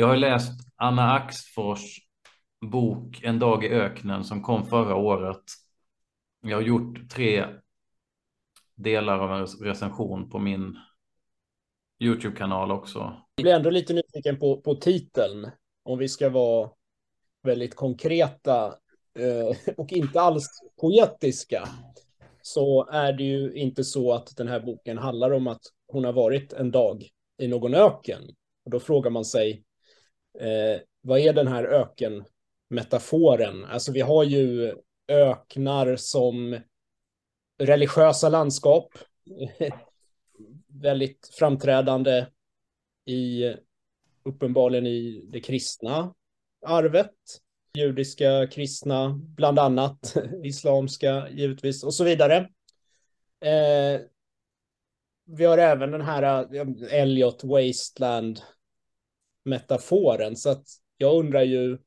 Jag 0.00 0.06
har 0.06 0.16
läst 0.16 0.52
Anna 0.76 1.12
Axfors 1.12 1.98
bok 2.60 3.20
En 3.22 3.38
dag 3.38 3.64
i 3.64 3.68
öknen 3.68 4.24
som 4.24 4.42
kom 4.42 4.66
förra 4.66 4.94
året. 4.94 5.42
Jag 6.42 6.56
har 6.56 6.62
gjort 6.62 7.10
tre 7.10 7.46
delar 8.74 9.18
av 9.18 9.40
en 9.40 9.46
recension 9.46 10.30
på 10.30 10.38
min 10.38 10.78
YouTube-kanal 11.98 12.70
också. 12.70 12.98
Jag 13.34 13.42
blir 13.42 13.54
ändå 13.54 13.70
lite 13.70 13.92
nyfiken 13.92 14.38
på, 14.38 14.60
på 14.60 14.74
titeln. 14.74 15.50
Om 15.82 15.98
vi 15.98 16.08
ska 16.08 16.30
vara 16.30 16.70
väldigt 17.42 17.74
konkreta 17.74 18.66
eh, 19.18 19.74
och 19.76 19.92
inte 19.92 20.20
alls 20.20 20.48
poetiska 20.80 21.68
så 22.42 22.86
är 22.86 23.12
det 23.12 23.24
ju 23.24 23.52
inte 23.52 23.84
så 23.84 24.12
att 24.12 24.36
den 24.36 24.48
här 24.48 24.60
boken 24.60 24.98
handlar 24.98 25.30
om 25.30 25.46
att 25.46 25.62
hon 25.88 26.04
har 26.04 26.12
varit 26.12 26.52
en 26.52 26.70
dag 26.70 27.08
i 27.38 27.48
någon 27.48 27.74
öken. 27.74 28.22
Och 28.64 28.70
då 28.70 28.80
frågar 28.80 29.10
man 29.10 29.24
sig, 29.24 29.64
eh, 30.38 30.80
vad 31.00 31.20
är 31.20 31.32
den 31.32 31.48
här 31.48 31.64
ökenmetaforen? 31.64 33.64
Alltså 33.64 33.92
vi 33.92 34.00
har 34.00 34.24
ju 34.24 34.74
öknar 35.08 35.96
som 35.96 36.60
religiösa 37.58 38.28
landskap. 38.28 38.98
väldigt 40.68 41.30
framträdande 41.38 42.26
i 43.04 43.54
uppenbarligen 44.22 44.86
i 44.86 45.24
det 45.28 45.40
kristna 45.40 46.14
arvet. 46.66 47.14
Judiska, 47.74 48.46
kristna, 48.46 49.20
bland 49.36 49.58
annat 49.58 50.16
islamska 50.44 51.28
givetvis 51.30 51.84
och 51.84 51.94
så 51.94 52.04
vidare. 52.04 52.36
Eh, 53.40 54.00
vi 55.24 55.44
har 55.44 55.58
även 55.58 55.90
den 55.90 56.00
här 56.00 56.54
eh, 56.54 57.00
Elliot 57.00 57.44
Wasteland 57.44 58.40
metaforen 59.44 60.36
så 60.36 60.50
att 60.50 60.64
jag 60.96 61.18
undrar 61.18 61.42
ju 61.42 61.78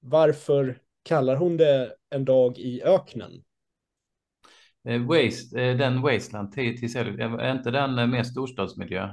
varför 0.00 0.78
kallar 1.02 1.36
hon 1.36 1.56
det 1.56 1.96
en 2.10 2.24
dag 2.24 2.58
i 2.58 2.82
öknen? 2.82 3.44
Eh, 4.88 5.02
waste, 5.02 5.62
eh, 5.62 5.76
den 5.76 6.02
Wasteland 6.02 6.52
till, 6.52 6.80
till 6.80 6.96
är 6.96 7.52
inte 7.52 7.70
den 7.70 7.98
eh, 7.98 8.06
mer 8.06 8.22
storstadsmiljö? 8.22 9.08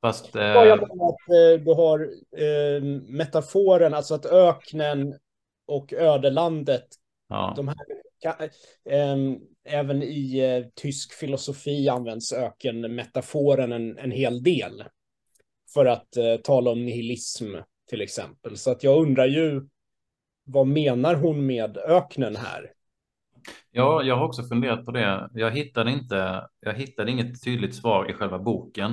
Fast, 0.00 0.36
eh... 0.36 0.42
Ja, 0.42 0.64
jag 0.64 0.88
menar 0.88 1.08
att 1.08 1.64
du 1.64 1.74
har 1.74 2.10
eh, 2.36 2.82
metaforen, 3.08 3.94
alltså 3.94 4.14
att 4.14 4.26
öknen 4.26 5.18
och 5.66 5.92
ödelandet, 5.92 6.86
ja. 7.28 7.54
de 7.56 7.68
här, 7.68 7.76
eh, 8.90 9.16
även 9.64 10.02
i 10.02 10.38
eh, 10.38 10.70
tysk 10.74 11.12
filosofi 11.12 11.88
används 11.88 12.32
ökenmetaforen 12.32 13.72
en, 13.72 13.98
en 13.98 14.10
hel 14.10 14.42
del. 14.42 14.84
För 15.74 15.86
att 15.86 16.16
eh, 16.16 16.36
tala 16.44 16.70
om 16.70 16.84
nihilism 16.84 17.54
till 17.88 18.00
exempel. 18.00 18.56
Så 18.56 18.70
att 18.70 18.84
jag 18.84 19.02
undrar 19.02 19.26
ju, 19.26 19.68
vad 20.44 20.66
menar 20.66 21.14
hon 21.14 21.46
med 21.46 21.76
öknen 21.76 22.36
här? 22.36 22.72
Ja, 23.70 24.02
jag 24.02 24.16
har 24.16 24.26
också 24.26 24.42
funderat 24.42 24.84
på 24.84 24.90
det. 24.90 25.28
Jag 25.34 25.50
hittade 25.50 25.90
inte, 25.90 26.48
jag 26.60 26.74
hittade 26.74 27.10
inget 27.10 27.44
tydligt 27.44 27.74
svar 27.74 28.10
i 28.10 28.14
själva 28.14 28.38
boken. 28.38 28.90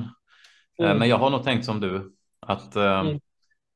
Eh, 0.79 0.85
mm. 0.85 0.97
Men 0.97 1.09
jag 1.09 1.17
har 1.17 1.29
nog 1.29 1.43
tänkt 1.43 1.65
som 1.65 1.79
du, 1.79 2.15
att 2.39 2.75
eh, 2.75 2.99
mm. 2.99 3.19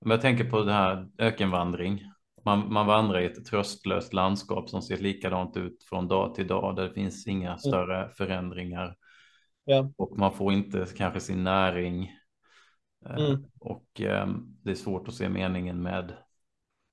om 0.05 0.11
jag 0.11 0.21
tänker 0.21 0.43
på 0.43 0.63
det 0.63 0.73
här 0.73 1.07
ökenvandring, 1.17 2.03
man, 2.45 2.73
man 2.73 2.87
vandrar 2.87 3.19
i 3.19 3.25
ett 3.25 3.45
tröstlöst 3.45 4.13
landskap 4.13 4.69
som 4.69 4.81
ser 4.81 4.97
likadant 4.97 5.57
ut 5.57 5.83
från 5.89 6.07
dag 6.07 6.35
till 6.35 6.47
dag, 6.47 6.75
där 6.75 6.83
det 6.83 6.93
finns 6.93 7.27
inga 7.27 7.47
mm. 7.47 7.59
större 7.59 7.97
mm. 7.97 8.09
förändringar. 8.09 8.95
Ja. 9.65 9.91
Och 9.97 10.17
man 10.17 10.33
får 10.33 10.53
inte 10.53 10.85
kanske 10.97 11.19
sin 11.19 11.43
näring. 11.43 12.11
Eh, 13.05 13.25
mm. 13.25 13.45
Och 13.59 13.87
det 14.63 14.71
är 14.71 14.75
svårt 14.75 15.07
att 15.07 15.13
se 15.13 15.29
meningen 15.29 15.81
med 15.81 16.13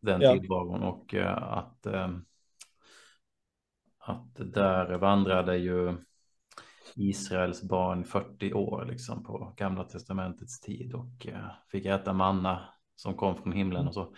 den 0.01 0.21
ja. 0.21 0.33
tillvaron 0.33 0.83
och 0.83 1.15
att 1.15 1.87
att 3.99 4.35
där 4.35 4.99
vandrade 4.99 5.57
ju 5.57 5.97
Israels 6.95 7.63
barn 7.63 8.05
40 8.05 8.53
år 8.53 8.87
liksom 8.89 9.25
på 9.25 9.55
gamla 9.57 9.85
testamentets 9.85 10.61
tid 10.61 10.95
och 10.95 11.27
eh, 11.27 11.51
fick 11.71 11.87
äta 11.87 12.13
manna 12.13 12.69
som 12.97 13.15
kom 13.15 13.37
från 13.37 13.53
himlen 13.53 13.89
och 13.89 13.95
så. 13.95 14.15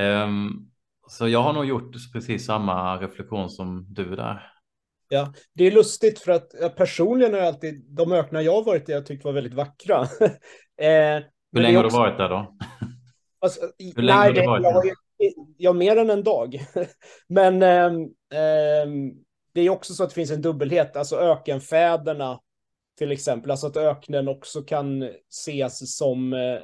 Um, 0.00 0.70
så 1.08 1.28
jag 1.28 1.42
har 1.42 1.52
nog 1.52 1.64
gjort 1.64 2.12
precis 2.12 2.46
samma 2.46 2.96
reflektion 2.96 3.50
som 3.50 3.86
du 3.94 4.16
där. 4.16 4.52
Ja, 5.12 5.32
det 5.54 5.64
är 5.64 5.70
lustigt 5.70 6.18
för 6.18 6.32
att 6.32 6.54
jag 6.60 6.76
personligen 6.76 7.34
har 7.34 7.40
alltid, 7.40 7.84
de 7.88 8.12
öknar 8.12 8.40
jag 8.40 8.52
har 8.52 8.64
varit 8.64 8.88
i, 8.88 8.92
jag 8.92 9.06
tyckt 9.06 9.24
var 9.24 9.32
väldigt 9.32 9.54
vackra. 9.54 10.00
eh, 10.80 11.22
Hur 11.52 11.60
länge 11.60 11.76
har 11.76 11.84
du 11.84 11.90
varit 11.90 12.18
där 12.18 12.28
då? 12.28 12.56
Alltså, 13.40 13.60
Hur 13.96 14.02
länge 14.02 14.18
nej, 14.18 14.28
har 14.28 14.32
du 14.32 14.46
varit 14.46 14.82
där? 14.84 14.92
ja, 15.56 15.72
mer 15.72 15.96
än 15.96 16.10
en 16.10 16.22
dag. 16.22 16.60
Men 17.28 17.62
eh, 17.62 17.86
eh, 18.40 18.88
det 19.54 19.60
är 19.60 19.70
också 19.70 19.94
så 19.94 20.04
att 20.04 20.10
det 20.10 20.14
finns 20.14 20.30
en 20.30 20.42
dubbelhet, 20.42 20.96
alltså 20.96 21.16
ökenfäderna 21.16 22.40
till 22.98 23.12
exempel, 23.12 23.50
alltså 23.50 23.66
att 23.66 23.76
öknen 23.76 24.28
också 24.28 24.62
kan 24.62 25.10
ses 25.30 25.96
som 25.96 26.32
eh, 26.32 26.58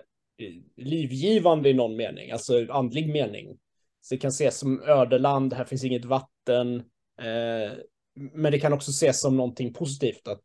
livgivande 0.76 1.68
i 1.68 1.74
någon 1.74 1.96
mening, 1.96 2.30
alltså 2.30 2.66
andlig 2.70 3.08
mening. 3.12 3.58
Så 4.00 4.14
det 4.14 4.18
kan 4.18 4.28
ses 4.28 4.58
som 4.58 4.82
ödeland, 4.82 5.52
här 5.52 5.64
finns 5.64 5.84
inget 5.84 6.04
vatten, 6.04 6.76
eh, 7.20 7.72
men 8.32 8.52
det 8.52 8.58
kan 8.58 8.72
också 8.72 8.90
ses 8.90 9.20
som 9.20 9.36
någonting 9.36 9.72
positivt, 9.72 10.28
att 10.28 10.42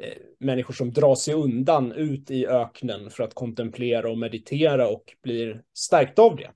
eh, 0.00 0.18
människor 0.40 0.74
som 0.74 0.92
drar 0.92 1.14
sig 1.14 1.34
undan 1.34 1.92
ut 1.92 2.30
i 2.30 2.46
öknen 2.46 3.10
för 3.10 3.24
att 3.24 3.34
kontemplera 3.34 4.10
och 4.10 4.18
meditera 4.18 4.88
och 4.88 5.16
blir 5.22 5.62
stärkta 5.74 6.22
av 6.22 6.36
det. 6.36 6.50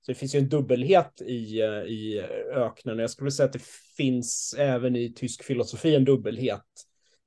Så 0.00 0.12
det 0.12 0.14
finns 0.14 0.34
ju 0.34 0.38
en 0.38 0.48
dubbelhet 0.48 1.22
i, 1.22 1.60
eh, 1.60 1.68
i 1.68 2.22
öknen. 2.54 2.98
Jag 2.98 3.10
skulle 3.10 3.30
säga 3.30 3.46
att 3.46 3.52
det 3.52 3.64
finns 3.96 4.54
även 4.58 4.96
i 4.96 5.12
tysk 5.12 5.44
filosofi 5.44 5.94
en 5.94 6.04
dubbelhet 6.04 6.66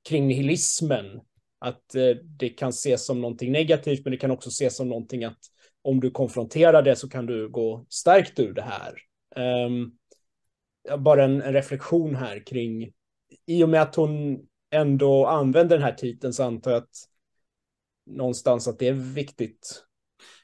kring 0.09 0.27
nihilismen. 0.27 1.21
Att 1.59 1.95
eh, 1.95 2.15
det 2.23 2.49
kan 2.49 2.69
ses 2.69 3.05
som 3.05 3.21
någonting 3.21 3.51
negativt, 3.51 4.05
men 4.05 4.11
det 4.11 4.17
kan 4.17 4.31
också 4.31 4.49
ses 4.49 4.75
som 4.75 4.89
någonting 4.89 5.23
att 5.23 5.39
om 5.81 5.99
du 5.99 6.11
konfronterar 6.11 6.81
det 6.81 6.95
så 6.95 7.09
kan 7.09 7.25
du 7.25 7.49
gå 7.49 7.85
stärkt 7.89 8.39
ur 8.39 8.53
det 8.53 8.61
här. 8.61 8.93
Um, 9.65 9.97
bara 10.97 11.23
en, 11.23 11.41
en, 11.41 11.53
reflektion 11.53 12.15
här 12.15 12.45
kring, 12.45 12.91
i 13.45 13.63
och 13.63 13.69
med 13.69 13.81
att 13.81 13.95
hon 13.95 14.39
ändå 14.71 15.25
använder 15.25 15.77
den 15.77 15.85
här 15.85 15.93
titeln 15.93 16.33
så 16.33 16.43
antar 16.43 16.71
jag 16.71 16.77
att 16.77 16.95
någonstans 18.05 18.67
att 18.67 18.79
det 18.79 18.87
är 18.87 18.93
viktigt 18.93 19.83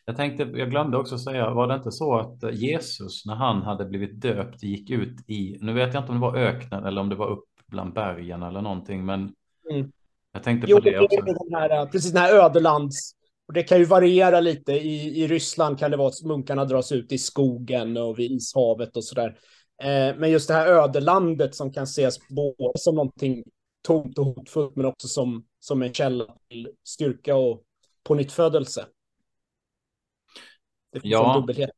jag 0.08 0.16
tänkte, 0.16 0.44
jag 0.44 0.70
glömde 0.70 0.98
också 0.98 1.18
säga, 1.18 1.50
var 1.50 1.68
det 1.68 1.76
inte 1.76 1.92
så 1.92 2.16
att 2.16 2.56
Jesus 2.56 3.26
när 3.26 3.36
han 3.36 3.62
hade 3.62 3.86
blivit 3.86 4.22
döpt 4.22 4.64
gick 4.64 4.90
ut 4.90 5.30
i, 5.30 5.58
nu 5.62 5.74
vet 5.74 5.94
jag 5.94 6.04
inte 6.04 6.12
om 6.12 6.20
det 6.20 6.28
var 6.28 6.38
öknen 6.38 6.86
eller 6.86 7.02
om 7.02 7.10
det 7.10 7.16
var 7.16 7.30
upp 7.30 7.46
bland 7.68 7.94
bergen 7.94 8.44
eller 8.44 8.62
någonting, 8.62 9.06
men 9.06 9.20
mm. 9.72 9.92
jag 10.34 10.44
tänkte 10.44 10.68
på 10.68 10.72
jo, 10.72 10.80
det 10.80 11.00
också. 11.00 11.22
Den 11.22 11.54
här, 11.54 11.86
precis 11.86 12.12
den 12.12 12.22
här 12.22 12.34
ödelands, 12.34 13.12
och 13.48 13.54
det 13.54 13.64
kan 13.64 13.78
ju 13.78 13.86
variera 13.86 14.40
lite. 14.40 14.72
I, 14.74 15.24
I 15.24 15.28
Ryssland 15.28 15.80
kan 15.80 15.92
det 15.92 15.98
vara 15.98 16.08
att 16.08 16.24
munkarna 16.24 16.66
dras 16.66 16.92
ut 16.92 17.12
i 17.12 17.18
skogen 17.18 17.98
och 17.98 18.20
vid 18.20 18.32
ishavet 18.32 18.98
och 18.98 19.04
sådär. 19.04 19.38
Eh, 19.84 20.16
men 20.18 20.32
just 20.32 20.48
det 20.48 20.54
här 20.54 20.68
ödelandet 20.68 21.56
som 21.56 21.74
kan 21.74 21.84
ses 21.84 22.28
både 22.28 22.72
som 22.76 22.96
någonting 22.96 23.44
tomt 23.88 24.18
och 24.18 24.26
hotfullt, 24.26 24.76
men 24.76 24.86
också 24.86 25.08
som, 25.08 25.46
som 25.60 25.82
en 25.82 25.94
källa 25.94 26.38
till 26.50 26.70
styrka 26.84 27.36
och 27.36 27.64
på 28.04 28.16
nytt 28.16 28.32
födelse. 28.32 28.86
Det 30.92 31.00
finns 31.00 31.12
ja. 31.12 31.36
en 31.36 31.42
dubbelhet. 31.42 31.70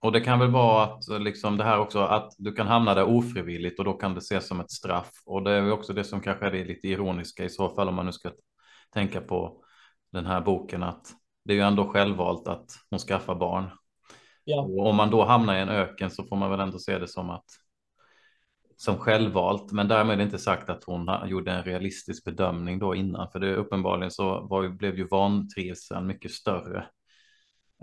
Och 0.00 0.12
det 0.12 0.20
kan 0.20 0.38
väl 0.38 0.50
vara 0.50 0.84
att 0.84 1.04
liksom 1.20 1.56
det 1.56 1.64
här 1.64 1.78
också 1.78 1.98
att 1.98 2.34
du 2.38 2.52
kan 2.52 2.66
hamna 2.66 2.94
där 2.94 3.04
ofrivilligt 3.04 3.78
och 3.78 3.84
då 3.84 3.92
kan 3.92 4.14
det 4.14 4.18
ses 4.18 4.48
som 4.48 4.60
ett 4.60 4.70
straff. 4.70 5.10
Och 5.26 5.42
det 5.42 5.50
är 5.50 5.72
också 5.72 5.92
det 5.92 6.04
som 6.04 6.20
kanske 6.20 6.46
är 6.46 6.50
det 6.50 6.64
lite 6.64 6.88
ironiska 6.88 7.44
i 7.44 7.48
så 7.48 7.68
fall 7.68 7.88
om 7.88 7.94
man 7.94 8.06
nu 8.06 8.12
ska 8.12 8.32
tänka 8.92 9.20
på 9.20 9.64
den 10.12 10.26
här 10.26 10.40
boken 10.40 10.82
att 10.82 11.06
det 11.44 11.52
är 11.52 11.56
ju 11.56 11.62
ändå 11.62 11.88
självvalt 11.88 12.48
att 12.48 12.70
hon 12.90 12.98
skaffar 12.98 13.34
barn. 13.34 13.70
Ja. 14.50 14.60
Och 14.60 14.86
om 14.86 14.96
man 14.96 15.10
då 15.10 15.24
hamnar 15.24 15.56
i 15.56 15.60
en 15.60 15.68
öken 15.68 16.10
så 16.10 16.24
får 16.24 16.36
man 16.36 16.50
väl 16.50 16.60
ändå 16.60 16.78
se 16.78 16.98
det 16.98 17.08
som 17.08 17.30
att 17.30 17.44
som 18.76 18.96
självvalt, 18.96 19.72
men 19.72 19.88
därmed 19.88 20.20
inte 20.20 20.38
sagt 20.38 20.70
att 20.70 20.84
hon 20.84 21.10
gjorde 21.26 21.52
en 21.52 21.62
realistisk 21.62 22.24
bedömning 22.24 22.78
då 22.78 22.94
innan, 22.94 23.30
för 23.30 23.38
det 23.38 23.54
uppenbarligen 23.54 24.10
så 24.10 24.46
var, 24.46 24.68
blev 24.68 24.96
ju 24.96 25.08
vantrivseln 25.08 26.06
mycket 26.06 26.30
större 26.30 26.86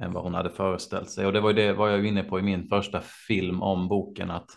än 0.02 0.14
vad 0.14 0.24
hon 0.24 0.34
hade 0.34 0.50
föreställt 0.50 1.10
sig. 1.10 1.26
Och 1.26 1.34
det 1.34 1.42
var 1.42 1.50
ju 1.50 1.56
det 1.56 1.74
var 1.74 1.90
jag 1.90 2.06
inne 2.06 2.24
på 2.24 2.40
i 2.40 2.42
min 2.42 2.68
första 2.68 3.02
film 3.02 3.62
om 3.62 3.88
boken, 3.88 4.32
att 4.32 4.50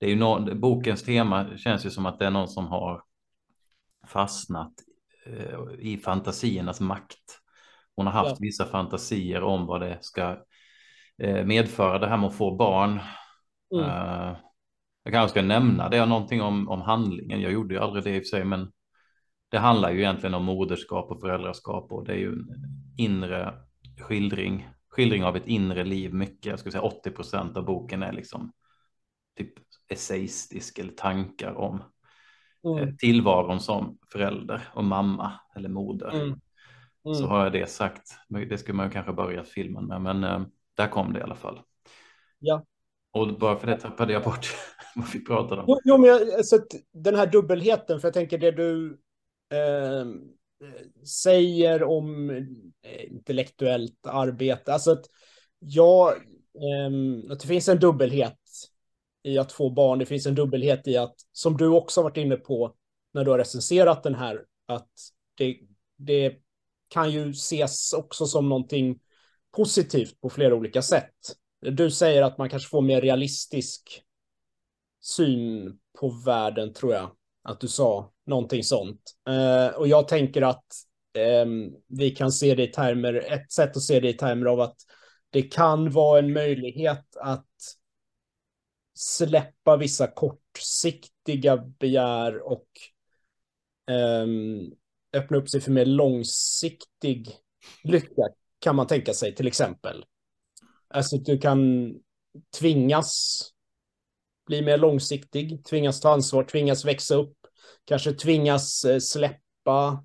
det 0.00 0.06
är 0.06 0.10
ju 0.10 0.16
no, 0.16 0.54
bokens 0.54 1.02
tema 1.02 1.56
känns 1.56 1.86
ju 1.86 1.90
som 1.90 2.06
att 2.06 2.18
det 2.18 2.26
är 2.26 2.30
någon 2.30 2.48
som 2.48 2.66
har 2.66 3.02
fastnat 4.06 4.72
eh, 5.26 5.60
i 5.78 5.98
fantasiernas 5.98 6.80
makt. 6.80 7.40
Hon 7.96 8.06
har 8.06 8.12
haft 8.12 8.30
ja. 8.30 8.36
vissa 8.40 8.64
fantasier 8.64 9.42
om 9.42 9.66
vad 9.66 9.80
det 9.80 9.98
ska 10.00 10.36
medföra, 11.44 11.98
det 11.98 12.06
här 12.06 12.16
med 12.16 12.26
att 12.26 12.34
få 12.34 12.56
barn. 12.56 13.00
Mm. 13.74 13.84
Uh, 13.84 14.36
jag 15.02 15.12
kanske 15.12 15.28
ska 15.28 15.42
nämna 15.42 15.88
det, 15.88 16.06
någonting 16.06 16.42
om, 16.42 16.68
om 16.68 16.80
handlingen. 16.80 17.40
Jag 17.40 17.52
gjorde 17.52 17.74
ju 17.74 17.80
aldrig 17.80 18.04
det 18.04 18.16
i 18.16 18.18
och 18.18 18.22
för 18.22 18.28
sig, 18.28 18.44
men 18.44 18.72
det 19.50 19.58
handlar 19.58 19.90
ju 19.90 19.98
egentligen 19.98 20.34
om 20.34 20.44
moderskap 20.44 21.10
och 21.10 21.20
föräldraskap 21.20 21.92
och 21.92 22.04
det 22.04 22.12
är 22.12 22.16
ju 22.16 22.32
en 22.32 22.46
inre 22.98 23.54
skildring, 24.00 24.68
skildring 24.88 25.24
av 25.24 25.36
ett 25.36 25.46
inre 25.46 25.84
liv 25.84 26.14
mycket. 26.14 26.46
Jag 26.46 26.58
skulle 26.58 26.72
säga 26.72 26.82
80 26.82 27.10
procent 27.10 27.56
av 27.56 27.64
boken 27.64 28.02
är 28.02 28.12
liksom 28.12 28.52
typ 29.36 29.52
essayistisk 29.88 30.78
eller 30.78 30.92
tankar 30.92 31.54
om 31.54 31.82
mm. 32.64 32.96
tillvaron 32.96 33.60
som 33.60 33.98
förälder 34.12 34.68
och 34.74 34.84
mamma 34.84 35.32
eller 35.56 35.68
moder. 35.68 36.10
Mm. 36.10 36.40
Mm. 37.04 37.14
Så 37.14 37.26
har 37.26 37.42
jag 37.42 37.52
det 37.52 37.70
sagt. 37.70 38.16
Det 38.28 38.58
skulle 38.58 38.76
man 38.76 38.90
kanske 38.90 39.12
börja 39.12 39.44
filmen 39.44 39.86
med, 39.86 40.02
men 40.02 40.24
där 40.78 40.88
kom 40.88 41.12
det 41.12 41.18
i 41.18 41.22
alla 41.22 41.34
fall. 41.34 41.60
Ja. 42.38 42.64
Och 43.12 43.38
bara 43.38 43.58
för 43.58 43.66
det 43.66 43.76
tappade 43.76 44.12
jag 44.12 44.22
bort 44.24 44.46
vad 44.94 45.08
vi 45.12 45.24
pratade 45.24 45.62
om. 45.62 45.64
Jo, 45.68 45.80
jo 45.84 45.98
men 45.98 46.10
jag, 46.10 46.32
alltså, 46.32 46.58
den 46.92 47.14
här 47.14 47.26
dubbelheten, 47.26 48.00
för 48.00 48.08
jag 48.08 48.14
tänker 48.14 48.38
det 48.38 48.50
du 48.50 49.00
eh, 49.52 50.06
säger 51.06 51.82
om 51.82 52.30
eh, 52.30 53.10
intellektuellt 53.10 54.06
arbete, 54.06 54.72
alltså 54.72 54.90
att 54.90 55.04
jag, 55.58 56.08
eh, 56.08 57.30
att 57.32 57.40
det 57.40 57.46
finns 57.46 57.68
en 57.68 57.80
dubbelhet 57.80 58.40
i 59.22 59.38
att 59.38 59.52
få 59.52 59.70
barn, 59.70 59.98
det 59.98 60.06
finns 60.06 60.26
en 60.26 60.34
dubbelhet 60.34 60.88
i 60.88 60.96
att, 60.96 61.14
som 61.32 61.56
du 61.56 61.68
också 61.68 62.02
varit 62.02 62.16
inne 62.16 62.36
på 62.36 62.74
när 63.12 63.24
du 63.24 63.30
har 63.30 63.38
recenserat 63.38 64.02
den 64.02 64.14
här, 64.14 64.44
att 64.66 64.90
det, 65.34 65.58
det 65.96 66.34
kan 66.88 67.10
ju 67.10 67.30
ses 67.30 67.92
också 67.92 68.26
som 68.26 68.48
någonting 68.48 68.98
positivt 69.56 70.20
på 70.20 70.30
flera 70.30 70.54
olika 70.54 70.82
sätt. 70.82 71.14
Du 71.60 71.90
säger 71.90 72.22
att 72.22 72.38
man 72.38 72.48
kanske 72.48 72.68
får 72.68 72.82
mer 72.82 73.00
realistisk 73.00 74.02
syn 75.00 75.78
på 76.00 76.08
världen, 76.26 76.72
tror 76.72 76.94
jag. 76.94 77.10
Att 77.42 77.60
du 77.60 77.68
sa 77.68 78.12
någonting 78.26 78.64
sånt. 78.64 79.00
Eh, 79.28 79.76
och 79.76 79.88
jag 79.88 80.08
tänker 80.08 80.42
att 80.42 80.64
eh, 81.14 81.46
vi 81.86 82.10
kan 82.10 82.32
se 82.32 82.54
det 82.54 82.62
i 82.62 82.72
termer, 82.72 83.14
ett 83.14 83.52
sätt 83.52 83.76
att 83.76 83.82
se 83.82 84.00
det 84.00 84.08
i 84.08 84.12
termer 84.12 84.46
av 84.46 84.60
att 84.60 84.76
det 85.30 85.42
kan 85.42 85.90
vara 85.90 86.18
en 86.18 86.32
möjlighet 86.32 87.16
att 87.16 87.46
släppa 88.94 89.76
vissa 89.76 90.06
kortsiktiga 90.06 91.56
begär 91.56 92.38
och 92.42 92.68
eh, 93.90 94.26
öppna 95.12 95.36
upp 95.36 95.48
sig 95.48 95.60
för 95.60 95.70
mer 95.70 95.86
långsiktig 95.86 97.28
lycka 97.84 98.22
kan 98.58 98.76
man 98.76 98.86
tänka 98.86 99.14
sig 99.14 99.34
till 99.34 99.46
exempel. 99.46 100.04
Alltså 100.88 101.16
att 101.16 101.24
du 101.24 101.38
kan 101.38 101.92
tvingas 102.58 103.40
bli 104.46 104.62
mer 104.62 104.78
långsiktig, 104.78 105.64
tvingas 105.64 106.00
ta 106.00 106.12
ansvar, 106.12 106.44
tvingas 106.44 106.84
växa 106.84 107.14
upp, 107.14 107.36
kanske 107.84 108.12
tvingas 108.12 108.84
eh, 108.84 108.98
släppa 108.98 110.04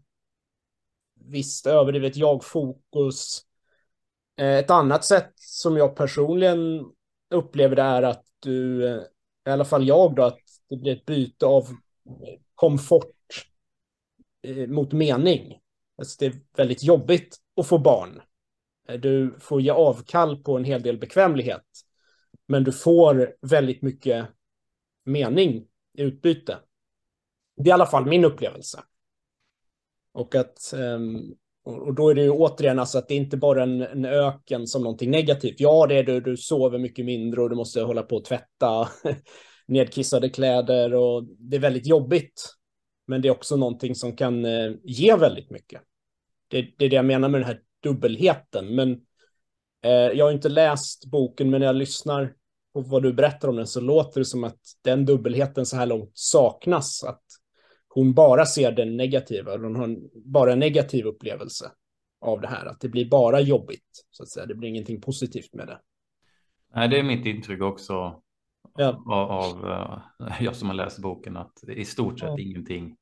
visst 1.15 1.67
överdrivet 1.67 2.15
jag-fokus. 2.15 3.41
Eh, 4.37 4.57
ett 4.57 4.71
annat 4.71 5.05
sätt 5.05 5.33
som 5.35 5.77
jag 5.77 5.95
personligen 5.95 6.85
upplever 7.29 7.75
det 7.75 7.81
är 7.81 8.01
att 8.03 8.25
du, 8.39 8.87
eh, 8.87 9.01
i 9.47 9.49
alla 9.49 9.65
fall 9.65 9.87
jag 9.87 10.15
då, 10.15 10.23
att 10.23 10.39
det 10.69 10.77
blir 10.77 10.95
ett 10.95 11.05
byte 11.05 11.45
av 11.45 11.67
komfort 12.55 13.09
mot 14.67 14.91
mening. 14.91 15.59
Alltså 15.97 16.15
det 16.19 16.25
är 16.25 16.41
väldigt 16.57 16.83
jobbigt 16.83 17.37
att 17.55 17.67
få 17.67 17.77
barn. 17.77 18.21
Eh, 18.87 18.99
du 18.99 19.35
får 19.39 19.61
ge 19.61 19.69
avkall 19.69 20.43
på 20.43 20.57
en 20.57 20.63
hel 20.63 20.81
del 20.81 20.97
bekvämlighet. 20.97 21.65
Men 22.47 22.63
du 22.63 22.71
får 22.71 23.35
väldigt 23.41 23.81
mycket 23.81 24.27
mening 25.05 25.67
i 25.97 26.01
utbyte. 26.01 26.57
Det 27.55 27.63
är 27.63 27.67
i 27.67 27.71
alla 27.71 27.85
fall 27.85 28.05
min 28.05 28.25
upplevelse. 28.25 28.83
Och 30.13 30.35
att 30.35 30.73
ehm, 30.73 31.33
och 31.65 31.93
då 31.93 32.09
är 32.09 32.15
det 32.15 32.21
ju 32.21 32.29
återigen 32.29 32.79
alltså 32.79 32.97
att 32.97 33.07
det 33.07 33.15
inte 33.15 33.37
bara 33.37 33.63
en, 33.63 33.81
en 33.81 34.05
öken 34.05 34.67
som 34.67 34.83
någonting 34.83 35.11
negativt. 35.11 35.55
Ja, 35.57 35.87
det 35.87 35.95
är 35.95 36.03
du, 36.03 36.21
du 36.21 36.37
sover 36.37 36.79
mycket 36.79 37.05
mindre 37.05 37.41
och 37.41 37.49
du 37.49 37.55
måste 37.55 37.81
hålla 37.81 38.03
på 38.03 38.15
och 38.15 38.25
tvätta 38.25 38.87
nedkissade 39.67 40.29
kläder 40.29 40.93
och 40.93 41.23
det 41.23 41.55
är 41.55 41.59
väldigt 41.59 41.87
jobbigt. 41.87 42.49
Men 43.07 43.21
det 43.21 43.27
är 43.27 43.31
också 43.31 43.55
någonting 43.55 43.95
som 43.95 44.15
kan 44.15 44.45
eh, 44.45 44.71
ge 44.83 45.15
väldigt 45.15 45.51
mycket. 45.51 45.81
Det, 46.47 46.67
det 46.77 46.85
är 46.85 46.89
det 46.89 46.95
jag 46.95 47.05
menar 47.05 47.29
med 47.29 47.41
den 47.41 47.47
här 47.47 47.61
dubbelheten. 47.83 48.75
Men 48.75 48.91
eh, 49.83 49.91
jag 49.91 50.25
har 50.25 50.31
inte 50.31 50.49
läst 50.49 51.05
boken, 51.05 51.49
men 51.49 51.59
när 51.59 51.67
jag 51.67 51.75
lyssnar 51.75 52.33
på 52.73 52.81
vad 52.81 53.03
du 53.03 53.13
berättar 53.13 53.47
om 53.47 53.55
den 53.55 53.67
så 53.67 53.81
låter 53.81 54.19
det 54.19 54.25
som 54.25 54.43
att 54.43 54.59
den 54.81 55.05
dubbelheten 55.05 55.65
så 55.65 55.75
här 55.75 55.85
långt 55.85 56.11
saknas. 56.13 57.03
Att 57.03 57.23
hon 57.87 58.13
bara 58.13 58.45
ser 58.45 58.71
den 58.71 58.97
negativa, 58.97 59.51
hon 59.51 59.75
har 59.75 59.97
bara 60.25 60.53
en 60.53 60.59
negativ 60.59 61.05
upplevelse 61.05 61.71
av 62.21 62.41
det 62.41 62.47
här. 62.47 62.65
Att 62.65 62.79
det 62.79 62.89
blir 62.89 63.09
bara 63.09 63.39
jobbigt, 63.39 64.05
så 64.11 64.23
att 64.23 64.29
säga. 64.29 64.45
Det 64.45 64.55
blir 64.55 64.69
ingenting 64.69 65.01
positivt 65.01 65.53
med 65.53 65.67
det. 65.67 65.79
Nej, 66.75 66.87
det 66.87 66.99
är 66.99 67.03
mitt 67.03 67.25
intryck 67.25 67.61
också 67.61 68.21
ja. 68.77 69.03
av, 69.05 69.31
av 69.31 69.65
uh, 69.65 70.41
jag 70.41 70.55
som 70.55 70.67
har 70.67 70.75
läst 70.75 70.99
boken, 70.99 71.37
att 71.37 71.63
i 71.67 71.85
stort 71.85 72.19
sett 72.19 72.29
ja. 72.29 72.39
ingenting 72.39 72.97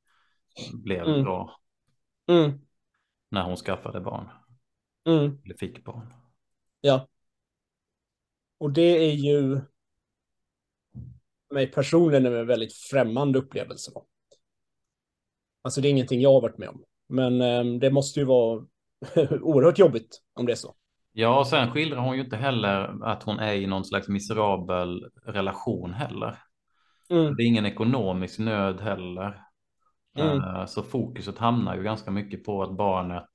blev 0.73 1.03
mm. 1.03 1.23
bra. 1.23 1.59
Mm. 2.29 2.51
När 3.31 3.43
hon 3.43 3.55
skaffade 3.55 4.01
barn. 4.01 4.29
Mm. 5.07 5.37
Eller 5.45 5.57
fick 5.57 5.85
barn. 5.85 6.13
Ja. 6.81 7.07
Och 8.57 8.71
det 8.71 9.09
är 9.11 9.13
ju 9.13 9.61
mig 11.53 11.67
personligen 11.67 12.25
en 12.25 12.47
väldigt 12.47 12.73
främmande 12.73 13.39
upplevelse. 13.39 13.91
Alltså 15.61 15.81
det 15.81 15.87
är 15.87 15.89
ingenting 15.89 16.21
jag 16.21 16.33
har 16.33 16.41
varit 16.41 16.57
med 16.57 16.69
om. 16.69 16.83
Men 17.09 17.41
eh, 17.41 17.79
det 17.79 17.91
måste 17.91 18.19
ju 18.19 18.25
vara 18.25 18.65
oerhört 19.41 19.79
jobbigt 19.79 20.21
om 20.33 20.45
det 20.45 20.51
är 20.51 20.55
så. 20.55 20.75
Ja, 21.13 21.39
och 21.39 21.47
sen 21.47 21.71
skildrar 21.71 21.99
hon 21.99 22.15
ju 22.15 22.23
inte 22.23 22.37
heller 22.37 23.05
att 23.05 23.23
hon 23.23 23.39
är 23.39 23.53
i 23.53 23.67
någon 23.67 23.85
slags 23.85 24.07
miserabel 24.07 25.09
relation 25.25 25.93
heller. 25.93 26.37
Mm. 27.09 27.35
Det 27.35 27.43
är 27.43 27.47
ingen 27.47 27.65
ekonomisk 27.65 28.39
nöd 28.39 28.81
heller. 28.81 29.41
Mm. 30.17 30.37
Uh, 30.37 30.65
så 30.65 30.83
fokuset 30.83 31.37
hamnar 31.37 31.75
ju 31.75 31.83
ganska 31.83 32.11
mycket 32.11 32.43
på 32.43 32.63
att 32.63 32.77
barnet 32.77 33.29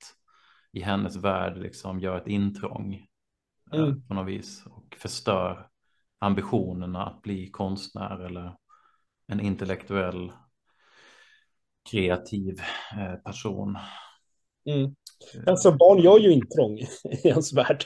i 0.77 0.81
hennes 0.81 1.17
värld 1.17 1.59
liksom 1.59 2.01
gör 2.01 2.17
ett 2.17 2.27
intrång 2.27 3.07
eh, 3.73 3.81
mm. 3.81 4.07
på 4.07 4.15
något 4.15 4.29
vis 4.29 4.67
och 4.67 4.97
förstör 4.99 5.69
ambitionerna 6.19 7.07
att 7.07 7.23
bli 7.23 7.51
konstnär 7.51 8.25
eller 8.25 8.57
en 9.27 9.41
intellektuell 9.41 10.33
kreativ 11.91 12.61
eh, 12.99 13.15
person. 13.15 13.79
Mm. 14.65 14.85
Eh. 15.35 15.43
Alltså 15.47 15.73
barn 15.73 16.03
gör 16.03 16.19
ju 16.19 16.33
intrång 16.33 16.79
i 17.25 17.31
hans 17.31 17.53
värld. 17.53 17.85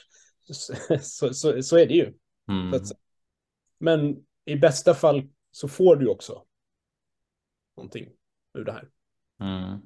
Så, 1.01 1.35
så, 1.35 1.63
så 1.63 1.79
är 1.79 1.87
det 1.87 1.95
ju. 1.95 2.15
Mm. 2.49 2.81
Men 3.79 4.25
i 4.45 4.57
bästa 4.57 4.95
fall 4.95 5.29
så 5.51 5.69
får 5.69 5.97
du 5.97 6.09
också 6.09 6.45
någonting 7.77 8.09
ur 8.55 8.65
det 8.65 8.73
här. 8.73 8.91
Mm. 9.41 9.81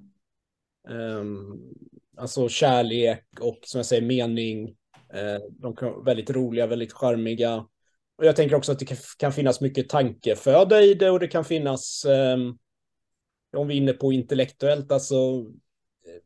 Um, 0.88 1.74
alltså 2.16 2.48
kärlek 2.48 3.24
och 3.40 3.58
som 3.62 3.78
jag 3.78 3.86
säger 3.86 4.02
mening. 4.02 4.68
Eh, 5.14 5.38
de 5.50 5.76
kan 5.76 5.88
vara 5.92 6.02
väldigt 6.02 6.30
roliga, 6.30 6.66
väldigt 6.66 6.92
charmiga. 6.92 7.66
Och 8.16 8.24
jag 8.24 8.36
tänker 8.36 8.56
också 8.56 8.72
att 8.72 8.78
det 8.78 9.16
kan, 9.18 9.32
finnas 9.32 9.60
mycket 9.60 9.88
tankeföda 9.88 10.82
i 10.82 10.94
det 10.94 11.10
och 11.10 11.20
det 11.20 11.28
kan 11.28 11.44
finnas, 11.44 12.04
ehm, 12.04 12.58
om 13.56 13.68
vi 13.68 13.74
är 13.74 13.78
inne 13.78 13.92
på 13.92 14.12
intellektuellt, 14.12 14.92
alltså 14.92 15.14
eh, 16.06 16.20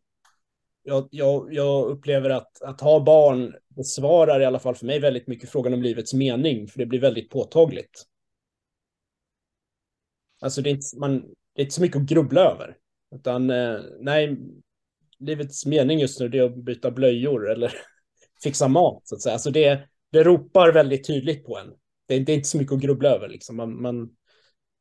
jag, 0.82 1.08
jag, 1.10 1.54
jag, 1.54 1.90
upplever 1.90 2.30
att, 2.30 2.62
att 2.62 2.80
ha 2.80 3.00
barn 3.00 3.54
besvarar 3.68 4.40
i 4.40 4.44
alla 4.44 4.58
fall 4.58 4.74
för 4.74 4.86
mig 4.86 5.00
väldigt 5.00 5.26
mycket 5.26 5.50
frågan 5.50 5.74
om 5.74 5.82
livets 5.82 6.14
mening, 6.14 6.68
för 6.68 6.78
det 6.78 6.86
blir 6.86 7.00
väldigt 7.00 7.30
påtagligt. 7.30 8.04
Alltså 10.40 10.62
det 10.62 10.70
är 10.70 10.74
inte, 10.74 10.98
man, 10.98 11.20
det 11.54 11.60
är 11.60 11.64
inte 11.64 11.74
så 11.74 11.82
mycket 11.82 11.96
att 11.96 12.08
grubbla 12.08 12.40
över. 12.40 12.76
Utan 13.14 13.50
eh, 13.50 13.80
nej, 14.00 14.38
livets 15.20 15.66
mening 15.66 15.98
just 15.98 16.20
nu 16.20 16.26
är 16.26 16.42
att 16.42 16.56
byta 16.56 16.90
blöjor 16.90 17.50
eller 17.50 17.72
fixa 18.42 18.68
mat 18.68 19.02
så 19.04 19.14
att 19.14 19.22
säga. 19.22 19.32
Alltså 19.32 19.50
det, 19.50 19.88
det 20.12 20.22
ropar 20.22 20.72
väldigt 20.72 21.06
tydligt 21.06 21.46
på 21.46 21.58
en. 21.58 21.66
Det, 22.08 22.18
det 22.18 22.32
är 22.32 22.36
inte 22.36 22.48
så 22.48 22.58
mycket 22.58 22.74
att 22.74 22.80
grubbla 22.80 23.08
över 23.08 23.28
liksom. 23.28 23.56
Man, 23.56 23.82
man, 23.82 24.10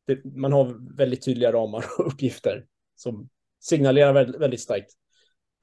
det, 0.07 0.25
man 0.25 0.53
har 0.53 0.95
väldigt 0.97 1.25
tydliga 1.25 1.51
ramar 1.51 1.85
och 1.99 2.05
uppgifter 2.13 2.65
som 2.95 3.29
signalerar 3.59 4.13
väldigt, 4.13 4.41
väldigt 4.41 4.61
starkt. 4.61 4.91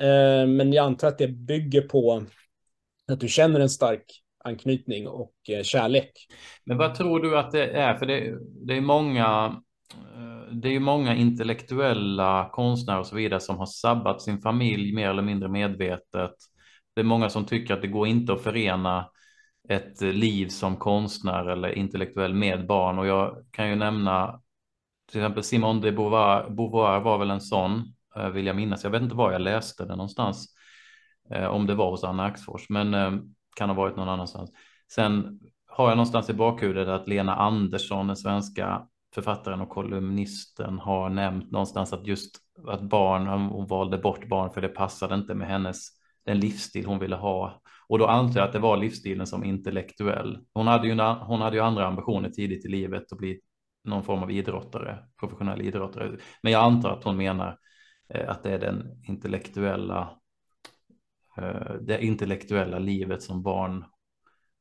Eh, 0.03 0.47
men 0.47 0.73
jag 0.73 0.87
antar 0.87 1.09
att 1.09 1.19
det 1.19 1.29
bygger 1.29 1.83
på 1.83 2.27
att 3.13 3.21
du 3.21 3.29
känner 3.29 3.61
en 3.61 3.71
stark 3.71 4.05
anknytning 4.45 5.09
och 5.09 5.35
eh, 5.49 5.63
kärlek. 5.63 6.27
Men 6.65 6.79
vad 6.79 6.95
tror 6.95 7.21
du 7.21 7.39
att 7.39 7.53
det 7.53 7.67
är? 7.67 7.95
För 7.95 8.07
det, 8.07 8.39
det 8.67 8.77
är 8.77 8.81
många 8.81 9.57
eh, 10.15 10.34
det 10.55 10.69
är 10.69 10.73
ju 10.73 10.81
många 10.81 11.15
intellektuella 11.15 12.51
konstnärer 12.53 12.99
och 12.99 13.07
så 13.07 13.17
vidare 13.17 13.41
som 13.41 13.59
har 13.59 13.67
sabbat 13.67 14.23
sin 14.23 14.41
familj 14.41 14.95
mer 14.95 15.11
eller 15.11 15.23
mindre 15.23 15.49
medvetet. 15.49 16.33
Det 16.95 17.01
är 17.01 17.05
många 17.05 17.31
som 17.31 17.45
tycker 17.45 17.75
att 17.75 17.83
det 17.83 17.89
går 17.89 18.07
inte 18.07 18.33
att 18.33 18.43
förena 18.43 19.11
ett 19.69 20.01
liv 20.01 20.49
som 20.49 20.77
konstnär 20.77 21.47
eller 21.47 21.79
intellektuell 21.79 22.35
med 22.35 22.67
barn 22.67 22.99
och 22.99 23.07
jag 23.07 23.37
kan 23.51 23.69
ju 23.69 23.75
nämna 23.75 24.41
till 25.11 25.21
exempel 25.21 25.43
Simone 25.43 25.81
de 25.81 25.93
Beauvoir, 25.93 26.51
Beauvoir 26.51 27.01
var 27.01 27.19
väl 27.19 27.31
en 27.31 27.41
sån 27.41 27.95
eh, 28.17 28.29
vill 28.29 28.47
jag 28.47 28.57
minnas. 28.57 28.85
Jag 28.85 28.91
vet 28.91 29.03
inte 29.03 29.17
var 29.17 29.33
jag 29.33 29.41
läste 29.41 29.85
det 29.85 29.97
någonstans. 29.97 30.55
Eh, 31.31 31.47
om 31.47 31.67
det 31.67 31.75
var 31.75 31.91
hos 31.91 32.05
Anna 32.05 32.25
Axfors, 32.25 32.69
men 32.69 32.95
eh, 32.95 33.13
kan 33.57 33.69
ha 33.69 33.77
varit 33.77 33.97
någon 33.97 34.09
annanstans. 34.09 34.51
Sen 34.93 35.41
har 35.67 35.89
jag 35.89 35.97
någonstans 35.97 36.31
i 36.31 36.35
bakhuvudet 36.35 36.89
att 36.89 37.09
Lena 37.09 37.37
Andersson, 37.37 38.07
den 38.07 38.17
svenska 38.17 38.87
författaren 39.15 39.61
och 39.61 39.69
kolumnisten, 39.69 40.79
har 40.79 41.09
nämnt 41.09 41.51
någonstans 41.51 41.93
att 41.93 42.07
just 42.07 42.37
att 42.69 42.83
barn, 42.83 43.27
hon 43.27 43.67
valde 43.67 43.99
bort 43.99 44.29
barn 44.29 44.51
för 44.51 44.61
det 44.61 44.69
passade 44.69 45.15
inte 45.15 45.35
med 45.35 45.49
hennes, 45.49 45.89
den 46.27 46.41
livsstil 46.41 46.87
hon 46.87 46.99
ville 46.99 47.17
ha. 47.17 47.63
Och 47.89 47.99
då 47.99 48.07
antar 48.07 48.41
jag 48.41 48.47
att 48.47 48.53
det 48.53 48.59
var 48.59 48.77
livsstilen 48.77 49.27
som 49.27 49.45
intellektuell. 49.45 50.39
Hon 50.55 50.67
hade 50.67 50.89
ju, 50.89 51.01
hon 51.01 51.41
hade 51.41 51.57
ju 51.57 51.63
andra 51.63 51.87
ambitioner 51.87 52.31
tidigt 52.31 52.65
i 52.65 52.69
livet 52.69 53.13
att 53.13 53.19
bli 53.19 53.41
någon 53.85 54.05
form 54.05 54.23
av 54.23 54.31
idrottare, 54.31 54.99
professionell 55.21 55.63
idrottare. 55.63 56.17
Men 56.43 56.53
jag 56.53 56.65
antar 56.65 56.91
att 56.91 57.05
hon 57.05 57.17
menar 57.17 57.59
eh, 58.09 58.31
att 58.31 58.43
det 58.43 58.51
är 58.51 58.59
den 58.59 59.03
intellektuella, 59.09 60.11
eh, 61.37 61.75
det 61.81 62.05
intellektuella 62.05 62.79
livet 62.79 63.23
som 63.23 63.43
barn 63.43 63.85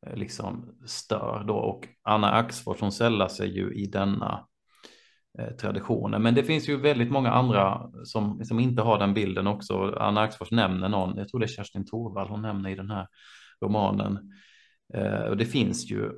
Eh, 0.06 0.16
liksom 0.16 0.76
stör 0.86 1.44
då. 1.48 1.56
Och 1.56 1.88
Anna 2.04 2.32
Axfors, 2.32 2.82
hon 2.82 2.92
sällar 2.92 3.28
sig 3.28 3.58
ju 3.58 3.74
i 3.74 3.86
denna 3.86 4.48
eh, 5.40 5.56
traditionen. 5.56 6.22
Men 6.22 6.36
det 6.36 6.44
finns 6.44 6.70
ju 6.70 6.78
väldigt 6.78 7.12
många 7.12 7.32
andra 7.32 7.92
som, 8.06 8.46
som 8.46 8.60
inte 8.60 8.82
har 8.82 9.00
den 9.00 9.14
bilden 9.14 9.48
också. 9.48 9.96
Anna 10.00 10.22
Axfors 10.22 10.52
nämner 10.52 10.90
någon, 10.90 11.18
jag 11.18 11.30
tror 11.30 11.40
det 11.40 11.46
är 11.46 11.48
Kerstin 11.48 11.86
Thorvall 11.86 12.28
hon 12.28 12.42
nämner 12.42 12.70
i 12.70 12.76
den 12.76 12.90
här 12.90 13.08
romanen. 13.62 14.34
Eh, 14.94 15.24
och 15.24 15.38
det 15.38 15.46
finns 15.46 15.92
ju 15.92 16.12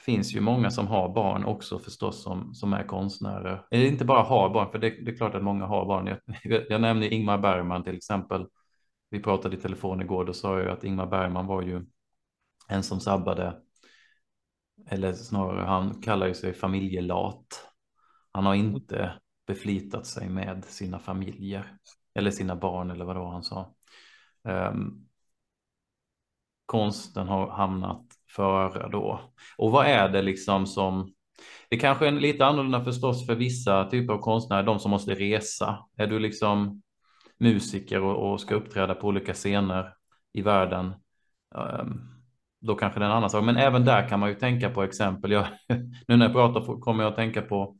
finns 0.00 0.34
ju 0.34 0.40
många 0.40 0.70
som 0.70 0.86
har 0.86 1.14
barn 1.14 1.44
också 1.44 1.78
förstås 1.78 2.22
som, 2.22 2.54
som 2.54 2.72
är 2.72 2.82
konstnärer. 2.82 3.66
Eller 3.70 3.86
inte 3.86 4.04
bara 4.04 4.22
har 4.22 4.50
barn, 4.50 4.70
för 4.70 4.78
det, 4.78 4.90
det 4.90 5.10
är 5.10 5.16
klart 5.16 5.34
att 5.34 5.42
många 5.42 5.66
har 5.66 5.86
barn. 5.86 6.16
Jag, 6.42 6.62
jag 6.68 6.80
nämnde 6.80 7.14
Ingmar 7.14 7.38
Bergman 7.38 7.84
till 7.84 7.96
exempel. 7.96 8.46
Vi 9.10 9.20
pratade 9.20 9.56
i 9.56 9.60
telefon 9.60 10.02
igår, 10.02 10.24
då 10.24 10.32
sa 10.32 10.58
jag 10.58 10.68
att 10.68 10.84
Ingmar 10.84 11.06
Bergman 11.06 11.46
var 11.46 11.62
ju 11.62 11.86
en 12.70 12.82
som 12.82 13.00
sabbade, 13.00 13.56
eller 14.86 15.12
snarare 15.12 15.66
han 15.66 16.02
kallar 16.02 16.26
ju 16.26 16.34
sig 16.34 16.54
familjelat. 16.54 17.66
Han 18.32 18.46
har 18.46 18.54
inte 18.54 19.12
beflitat 19.46 20.06
sig 20.06 20.28
med 20.28 20.64
sina 20.64 20.98
familjer 20.98 21.76
eller 22.14 22.30
sina 22.30 22.56
barn 22.56 22.90
eller 22.90 23.04
vad 23.04 23.16
det 23.16 23.20
var 23.20 23.32
han 23.32 23.42
sa. 23.42 23.74
Um, 24.42 25.06
konsten 26.66 27.28
har 27.28 27.50
hamnat 27.50 28.06
före 28.28 28.88
då. 28.88 29.20
Och 29.58 29.70
vad 29.70 29.86
är 29.86 30.08
det 30.08 30.22
liksom 30.22 30.66
som 30.66 31.12
det 31.68 31.76
kanske 31.76 32.06
är 32.06 32.12
lite 32.12 32.46
annorlunda 32.46 32.84
förstås 32.84 33.26
för 33.26 33.34
vissa 33.34 33.90
typer 33.90 34.14
av 34.14 34.18
konstnärer, 34.18 34.62
de 34.62 34.78
som 34.78 34.90
måste 34.90 35.14
resa. 35.14 35.78
Är 35.96 36.06
du 36.06 36.18
liksom 36.18 36.82
musiker 37.38 38.02
och, 38.02 38.32
och 38.32 38.40
ska 38.40 38.54
uppträda 38.54 38.94
på 38.94 39.06
olika 39.06 39.34
scener 39.34 39.94
i 40.32 40.42
världen, 40.42 40.94
um, 41.54 42.19
då 42.60 42.74
kanske 42.74 43.00
det 43.00 43.04
är 43.04 43.10
en 43.10 43.16
annan 43.16 43.30
sak. 43.30 43.44
Men 43.44 43.56
även 43.56 43.84
där 43.84 44.08
kan 44.08 44.20
man 44.20 44.28
ju 44.28 44.34
tänka 44.34 44.70
på 44.70 44.82
exempel. 44.82 45.30
Jag, 45.30 45.46
nu 46.08 46.16
när 46.16 46.26
jag 46.26 46.32
pratar 46.32 46.80
kommer 46.80 47.04
jag 47.04 47.10
att 47.10 47.16
tänka 47.16 47.42
på 47.42 47.76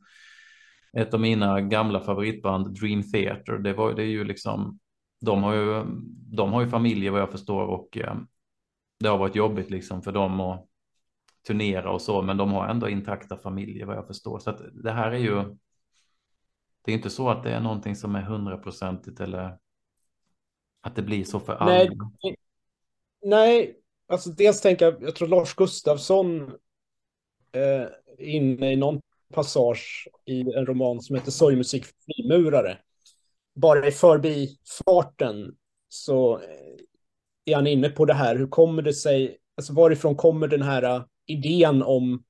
ett 0.93 1.13
av 1.13 1.19
mina 1.19 1.61
gamla 1.61 1.99
favoritband, 1.99 2.79
Dream 2.79 3.03
Theater. 3.03 3.57
Det, 3.57 3.73
var, 3.73 3.93
det 3.93 4.03
är 4.03 4.07
ju 4.07 4.23
liksom, 4.23 4.79
de 5.21 5.43
har 5.43 5.53
ju, 5.53 5.83
de 6.35 6.53
har 6.53 6.61
ju 6.61 6.69
familjer 6.69 7.11
vad 7.11 7.21
jag 7.21 7.31
förstår 7.31 7.65
och 7.65 7.97
um, 7.97 8.27
det 8.99 9.09
har 9.09 9.17
varit 9.17 9.35
jobbigt 9.35 9.69
liksom 9.69 10.01
för 10.01 10.11
dem 10.11 10.39
att 10.39 10.67
turnera 11.47 11.91
och 11.91 12.01
så, 12.01 12.21
men 12.21 12.37
de 12.37 12.51
har 12.51 12.67
ändå 12.67 12.89
intakta 12.89 13.37
familjer 13.37 13.85
vad 13.85 13.95
jag 13.95 14.07
förstår. 14.07 14.39
Så 14.39 14.49
att 14.49 14.61
det 14.83 14.91
här 14.91 15.11
är 15.11 15.17
ju. 15.17 15.57
Det 16.83 16.91
är 16.91 16.95
inte 16.95 17.09
så 17.09 17.29
att 17.29 17.43
det 17.43 17.51
är 17.51 17.59
någonting 17.59 17.95
som 17.95 18.15
är 18.15 18.21
hundraprocentigt 18.21 19.19
eller 19.19 19.57
att 20.81 20.95
det 20.95 21.01
blir 21.01 21.23
så 21.23 21.39
för 21.39 21.53
alla. 21.53 21.71
Nej, 21.71 21.89
nej, 23.25 23.80
alltså 24.11 24.29
dels 24.29 24.61
tänker 24.61 24.85
jag, 24.85 25.03
jag 25.03 25.15
tror 25.15 25.27
Lars 25.27 25.55
Gustafsson 25.55 26.41
eh, 27.51 27.87
inne 28.17 28.71
i 28.71 28.75
någon 28.75 29.01
passage 29.33 30.07
i 30.25 30.41
en 30.41 30.65
roman 30.65 31.01
som 31.01 31.15
heter 31.15 31.31
Sorgmusik 31.31 31.85
för 31.85 31.93
frimurare. 32.05 32.77
Bara 33.55 33.87
i 33.87 33.91
förbifarten 33.91 35.55
så 35.89 36.37
eh, 36.37 36.75
är 37.45 37.55
han 37.55 37.67
inne 37.67 37.89
på 37.89 38.05
det 38.05 38.13
här. 38.13 38.35
Hur 38.35 38.47
kommer 38.47 38.81
det 38.81 38.93
sig, 38.93 39.37
alltså 39.57 39.73
varifrån 39.73 40.15
kommer 40.15 40.47
den 40.47 40.61
här 40.61 40.83
eh, 40.83 41.03
idén 41.25 41.83
om 41.83 42.23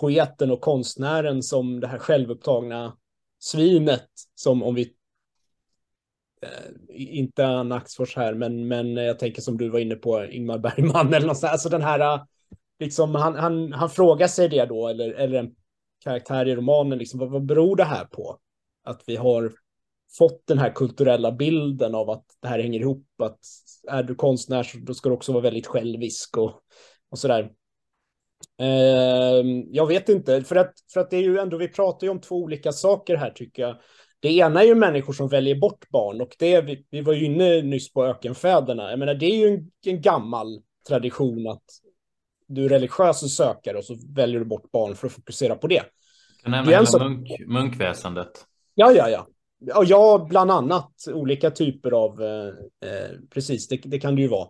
poeten 0.00 0.50
och 0.50 0.60
konstnären 0.60 1.42
som 1.42 1.80
det 1.80 1.86
här 1.86 1.98
självupptagna 1.98 2.96
svinet 3.38 4.08
som 4.34 4.62
om 4.62 4.74
vi 4.74 4.94
Eh, 6.42 6.72
inte 6.96 7.46
Anna 7.46 7.76
Axfors 7.76 8.16
här, 8.16 8.34
men, 8.34 8.68
men 8.68 8.96
jag 8.96 9.18
tänker 9.18 9.42
som 9.42 9.58
du 9.58 9.68
var 9.68 9.78
inne 9.78 9.94
på, 9.94 10.24
Ingmar 10.24 10.58
Bergman 10.58 11.14
eller 11.14 11.26
något 11.26 11.38
sånt. 11.38 11.52
Alltså 11.52 11.68
den 11.68 11.82
här, 11.82 12.00
eh, 12.00 12.22
liksom, 12.78 13.14
han, 13.14 13.34
han, 13.34 13.72
han 13.72 13.90
frågar 13.90 14.28
sig 14.28 14.48
det 14.48 14.64
då, 14.64 14.88
eller, 14.88 15.12
eller 15.12 15.38
en 15.38 15.54
karaktär 16.04 16.48
i 16.48 16.56
romanen, 16.56 16.98
liksom, 16.98 17.20
vad, 17.20 17.30
vad 17.30 17.44
beror 17.44 17.76
det 17.76 17.84
här 17.84 18.04
på? 18.04 18.38
Att 18.84 19.02
vi 19.06 19.16
har 19.16 19.52
fått 20.18 20.46
den 20.46 20.58
här 20.58 20.70
kulturella 20.70 21.32
bilden 21.32 21.94
av 21.94 22.10
att 22.10 22.24
det 22.40 22.48
här 22.48 22.58
hänger 22.58 22.80
ihop, 22.80 23.06
att 23.22 23.38
är 23.88 24.02
du 24.02 24.14
konstnär 24.14 24.62
så 24.62 24.78
då 24.78 24.94
ska 24.94 25.08
du 25.08 25.14
också 25.14 25.32
vara 25.32 25.42
väldigt 25.42 25.66
självisk 25.66 26.36
och, 26.36 26.60
och 27.10 27.18
sådär. 27.18 27.50
Eh, 28.60 29.44
jag 29.70 29.86
vet 29.86 30.08
inte, 30.08 30.44
för 30.44 30.56
att, 30.56 30.72
för 30.92 31.00
att 31.00 31.10
det 31.10 31.16
är 31.16 31.22
ju 31.22 31.38
ändå, 31.38 31.56
vi 31.56 31.68
pratar 31.68 32.06
ju 32.06 32.10
om 32.10 32.20
två 32.20 32.36
olika 32.36 32.72
saker 32.72 33.16
här 33.16 33.30
tycker 33.30 33.62
jag. 33.62 33.76
Det 34.20 34.32
ena 34.32 34.62
är 34.62 34.66
ju 34.66 34.74
människor 34.74 35.12
som 35.12 35.28
väljer 35.28 35.54
bort 35.54 35.88
barn 35.88 36.20
och 36.20 36.36
det, 36.38 36.60
vi, 36.60 36.86
vi 36.90 37.00
var 37.00 37.12
ju 37.12 37.24
inne 37.24 37.62
nyss 37.62 37.92
på 37.92 38.06
ökenfäderna. 38.06 38.90
Jag 38.90 38.98
menar, 38.98 39.14
det 39.14 39.26
är 39.26 39.36
ju 39.36 39.54
en, 39.54 39.70
en 39.86 40.00
gammal 40.00 40.60
tradition 40.88 41.46
att 41.48 41.64
du 42.46 42.64
är 42.64 42.68
religiös 42.68 43.22
och 43.22 43.30
sökare 43.30 43.78
och 43.78 43.84
så 43.84 43.96
väljer 44.14 44.38
du 44.38 44.44
bort 44.44 44.70
barn 44.70 44.94
för 44.94 45.06
att 45.06 45.12
fokusera 45.12 45.54
på 45.54 45.66
det. 45.66 45.82
Kan 46.42 46.50
nämna 46.50 46.70
hela 46.70 46.98
munk, 46.98 47.28
munkväsendet. 47.46 48.46
Ja, 48.74 48.92
ja, 48.92 49.08
ja. 49.08 49.26
Ja, 49.66 49.84
ja, 49.86 50.26
bland 50.28 50.50
annat 50.50 50.92
olika 51.12 51.50
typer 51.50 51.90
av, 51.90 52.22
eh, 52.22 52.46
eh, 52.90 53.10
precis, 53.34 53.68
det, 53.68 53.76
det, 53.84 53.98
kan 53.98 54.16
det 54.16 54.22
ju 54.22 54.28
vara. 54.28 54.48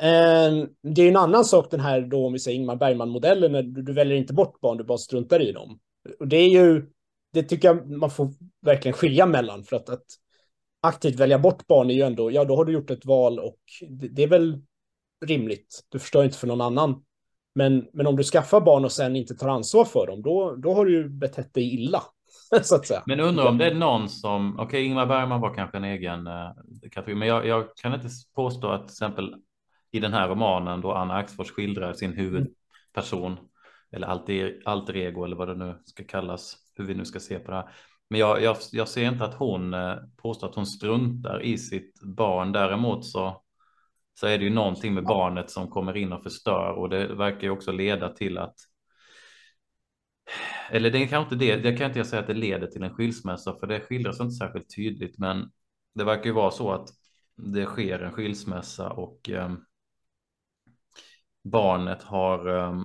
Eh, 0.00 0.64
det 0.82 1.02
är 1.02 1.08
en 1.08 1.16
annan 1.16 1.44
sak 1.44 1.70
den 1.70 1.80
här 1.80 2.00
då, 2.00 2.26
om 2.26 2.32
vi 2.32 2.38
säger 2.38 2.58
Ingmar 2.58 2.76
Bergman-modellen, 2.76 3.52
när 3.52 3.62
du, 3.62 3.82
du, 3.82 3.92
väljer 3.92 4.16
inte 4.16 4.34
bort 4.34 4.60
barn, 4.60 4.78
du 4.78 4.84
bara 4.84 4.98
struntar 4.98 5.40
i 5.40 5.52
dem. 5.52 5.78
Och 6.20 6.28
det 6.28 6.36
är 6.36 6.48
ju, 6.48 6.86
det 7.32 7.42
tycker 7.42 7.68
jag 7.68 7.90
man 7.90 8.10
får 8.10 8.32
verkligen 8.62 8.92
skilja 8.92 9.26
mellan, 9.26 9.64
för 9.64 9.76
att, 9.76 9.88
att 9.88 10.04
aktivt 10.80 11.20
välja 11.20 11.38
bort 11.38 11.66
barn 11.66 11.90
är 11.90 11.94
ju 11.94 12.02
ändå, 12.02 12.30
ja 12.30 12.44
då 12.44 12.56
har 12.56 12.64
du 12.64 12.72
gjort 12.72 12.90
ett 12.90 13.06
val 13.06 13.38
och 13.38 13.60
det, 13.88 14.08
det 14.08 14.22
är 14.22 14.28
väl 14.28 14.62
rimligt. 15.26 15.84
Du 15.88 15.98
förstör 15.98 16.24
inte 16.24 16.38
för 16.38 16.46
någon 16.46 16.60
annan. 16.60 17.04
Men, 17.54 17.88
men 17.92 18.06
om 18.06 18.16
du 18.16 18.22
skaffar 18.22 18.60
barn 18.60 18.84
och 18.84 18.92
sen 18.92 19.16
inte 19.16 19.34
tar 19.34 19.48
ansvar 19.48 19.84
för 19.84 20.06
dem, 20.06 20.22
då, 20.22 20.56
då 20.56 20.74
har 20.74 20.84
du 20.84 20.92
ju 20.92 21.08
betett 21.08 21.54
dig 21.54 21.74
illa. 21.74 22.02
så 22.62 22.74
att 22.74 22.86
säga. 22.86 23.02
Men 23.06 23.20
undrar 23.20 23.48
om 23.48 23.58
det 23.58 23.66
är 23.66 23.74
någon 23.74 24.08
som, 24.08 24.54
okej 24.54 24.64
okay, 24.64 24.80
Ingmar 24.80 25.06
Bergman 25.06 25.40
var 25.40 25.54
kanske 25.54 25.76
en 25.76 25.84
egen 25.84 26.26
uh, 26.26 26.50
kategori, 26.90 27.18
men 27.18 27.28
jag, 27.28 27.46
jag, 27.46 27.76
kan 27.76 27.94
inte 27.94 28.08
påstå 28.34 28.68
att 28.68 28.88
till 28.88 28.92
exempel 28.92 29.34
i 29.90 30.00
den 30.00 30.12
här 30.12 30.28
romanen 30.28 30.80
då 30.80 30.92
Anna 30.92 31.14
Axfors 31.14 31.50
skildrar 31.50 31.92
sin 31.92 32.12
huvudperson 32.12 33.32
mm. 33.32 33.44
eller 33.92 34.06
alter, 34.06 34.62
alter 34.64 34.96
ego 34.96 35.24
eller 35.24 35.36
vad 35.36 35.48
det 35.48 35.54
nu 35.54 35.78
ska 35.84 36.04
kallas, 36.04 36.56
hur 36.78 36.86
vi 36.86 36.94
nu 36.94 37.04
ska 37.04 37.20
se 37.20 37.38
på 37.38 37.50
det 37.50 37.56
här. 37.56 37.70
Men 38.10 38.20
jag, 38.20 38.42
jag, 38.42 38.56
jag 38.72 38.88
ser 38.88 39.08
inte 39.08 39.24
att 39.24 39.34
hon 39.34 39.74
uh, 39.74 39.96
påstår 40.16 40.48
att 40.48 40.54
hon 40.54 40.66
struntar 40.66 41.42
i 41.42 41.58
sitt 41.58 42.02
barn. 42.02 42.52
Däremot 42.52 43.06
så, 43.06 43.42
så 44.14 44.26
är 44.26 44.38
det 44.38 44.44
ju 44.44 44.50
någonting 44.50 44.94
med 44.94 45.04
barnet 45.04 45.50
som 45.50 45.70
kommer 45.70 45.96
in 45.96 46.12
och 46.12 46.22
förstör 46.22 46.72
och 46.72 46.88
det 46.88 47.14
verkar 47.14 47.42
ju 47.42 47.50
också 47.50 47.72
leda 47.72 48.08
till 48.08 48.38
att 48.38 48.54
eller 50.70 50.90
det 50.90 51.06
kanske 51.06 51.34
inte 51.34 51.46
det, 51.46 51.56
det 51.56 51.76
kan 51.76 51.86
inte 51.86 51.98
jag 51.98 52.06
säga 52.06 52.20
att 52.20 52.26
det 52.26 52.34
leder 52.34 52.66
till 52.66 52.82
en 52.82 52.94
skilsmässa, 52.94 53.58
för 53.60 53.66
det 53.66 53.80
skildras 53.80 54.20
inte 54.20 54.34
särskilt 54.34 54.76
tydligt, 54.76 55.18
men 55.18 55.50
det 55.94 56.04
verkar 56.04 56.24
ju 56.24 56.32
vara 56.32 56.50
så 56.50 56.72
att 56.72 56.88
det 57.36 57.64
sker 57.64 57.98
en 57.98 58.12
skilsmässa 58.12 58.90
och 58.90 59.30
eh, 59.30 59.54
barnet 61.44 62.02
har 62.02 62.58
eh, 62.58 62.82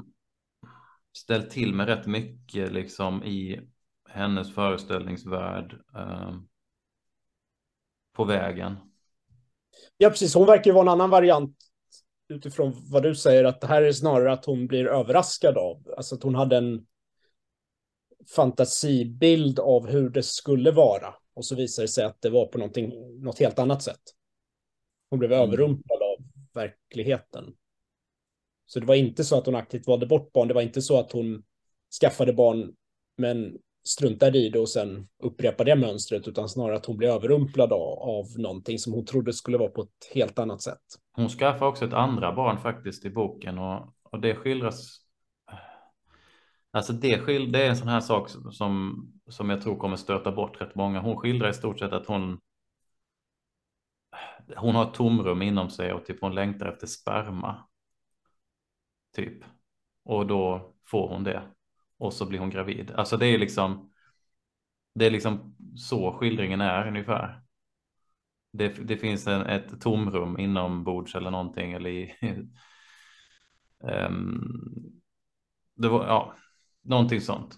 ställt 1.18 1.50
till 1.50 1.74
med 1.74 1.88
rätt 1.88 2.08
mycket 2.08 2.72
liksom 2.72 3.24
i 3.24 3.62
hennes 4.14 4.54
föreställningsvärld 4.56 5.74
eh, 5.96 6.36
på 8.14 8.24
vägen. 8.24 8.76
Ja, 9.98 10.10
precis. 10.10 10.36
Hon 10.36 10.46
verkar 10.46 10.72
ju 10.72 10.74
vara 10.74 10.82
en 10.82 10.90
annan 10.90 11.10
variant 11.10 11.58
utifrån 12.30 12.74
vad 12.92 13.04
du 13.04 13.16
säger, 13.16 13.44
att 13.44 13.62
det 13.62 13.68
här 13.68 13.82
är 13.82 13.92
snarare 13.92 14.34
att 14.34 14.46
hon 14.46 14.68
blir 14.68 14.86
överraskad 14.86 15.58
av, 15.58 15.94
alltså 15.98 16.16
att 16.16 16.24
hon 16.24 16.36
hade 16.36 16.58
en 16.58 16.86
fantasibild 18.36 19.60
av 19.60 19.88
hur 19.88 20.10
det 20.10 20.24
skulle 20.24 20.72
vara. 20.72 21.16
Och 21.34 21.46
så 21.46 21.56
visar 21.56 21.84
det 21.84 21.90
sig 21.90 22.06
att 22.06 22.22
det 22.22 22.30
var 22.30 22.46
på 22.46 22.58
något 23.24 23.40
helt 23.40 23.60
annat 23.60 23.84
sätt. 23.84 24.02
Hon 25.10 25.20
blev 25.20 25.32
mm. 25.32 25.48
överrumplad 25.48 26.02
av 26.02 26.26
verkligheten. 26.54 27.56
Så 28.66 28.80
det 28.80 28.86
var 28.86 28.96
inte 28.96 29.24
så 29.24 29.38
att 29.38 29.46
hon 29.46 29.56
aktivt 29.56 29.88
valde 29.88 30.06
bort 30.06 30.34
barn. 30.34 30.48
Det 30.48 30.54
var 30.54 30.62
inte 30.62 30.82
så 30.82 31.00
att 31.00 31.12
hon 31.12 31.44
skaffade 32.02 32.34
barn, 32.34 32.76
men 33.18 33.58
struntade 33.84 34.38
i 34.38 34.50
det 34.50 34.60
och 34.60 34.70
sen 34.70 35.08
upprepade 35.24 35.72
det 35.72 35.76
mönstret, 35.76 36.28
utan 36.28 36.50
snarare 36.50 36.76
att 36.76 36.86
hon 36.86 36.98
blev 36.98 37.10
överrumplad 37.10 37.74
av, 37.74 38.00
av 38.00 38.26
någonting 38.38 38.80
som 38.80 38.94
hon 38.94 39.06
trodde 39.06 39.34
skulle 39.34 39.58
vara 39.58 39.70
på 39.70 39.82
ett 39.82 40.12
helt 40.14 40.40
annat 40.40 40.62
sätt. 40.62 40.82
Hon 41.12 41.30
skaffar 41.30 41.66
också 41.66 41.86
ett 41.86 41.94
andra 41.94 42.36
barn 42.36 42.58
faktiskt 42.58 43.06
i 43.06 43.10
boken 43.10 43.60
och, 43.60 43.96
och 44.04 44.20
det 44.20 44.36
skildras. 44.36 45.00
Alltså 46.72 46.94
det, 46.94 47.20
skil, 47.20 47.52
det 47.52 47.64
är 47.64 47.70
en 47.70 47.78
sån 47.78 47.88
här 47.88 48.00
sak 48.00 48.30
som, 48.52 49.06
som 49.30 49.50
jag 49.50 49.62
tror 49.62 49.78
kommer 49.78 49.96
stöta 49.96 50.32
bort 50.32 50.62
rätt 50.62 50.76
många. 50.76 51.00
Hon 51.00 51.18
skildrar 51.18 51.50
i 51.50 51.54
stort 51.54 51.80
sett 51.80 51.94
att 51.94 52.06
hon 52.06 52.40
hon 54.56 54.76
har 54.76 54.84
ett 54.84 54.94
tomrum 54.94 55.42
inom 55.42 55.70
sig 55.70 55.94
och 55.94 56.06
typ 56.06 56.22
hon 56.22 56.36
längtar 56.36 56.66
efter 56.66 56.88
sperma. 56.88 57.68
Typ. 59.16 59.44
Och 60.04 60.28
då 60.28 60.74
får 60.86 61.10
hon 61.10 61.24
det. 61.24 61.44
Och 61.98 62.14
så 62.14 62.26
blir 62.26 62.40
hon 62.40 62.50
gravid. 62.50 62.92
Alltså 62.92 63.18
det 63.18 63.26
är 63.26 63.38
liksom. 63.38 63.90
Det 64.96 65.06
är 65.06 65.12
liksom 65.12 65.56
så 65.76 66.14
skildringen 66.14 66.62
är 66.62 66.88
ungefär. 66.88 67.42
Det, 68.52 68.70
det 68.70 68.98
finns 68.98 69.28
en, 69.28 69.42
ett 69.42 69.82
tomrum 69.82 70.40
inombords 70.40 71.16
eller 71.16 71.32
någonting 71.32 71.72
eller 71.72 71.90
i. 71.90 72.14
um, 73.80 75.02
det 75.76 75.90
var 75.90 76.08
ja, 76.08 76.36
någonting 76.82 77.22
sånt. 77.22 77.56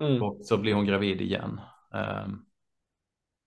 Mm. 0.00 0.22
Och 0.22 0.46
så 0.46 0.58
blir 0.58 0.74
hon 0.74 0.86
gravid 0.86 1.20
igen. 1.20 1.60
Um, 1.90 2.48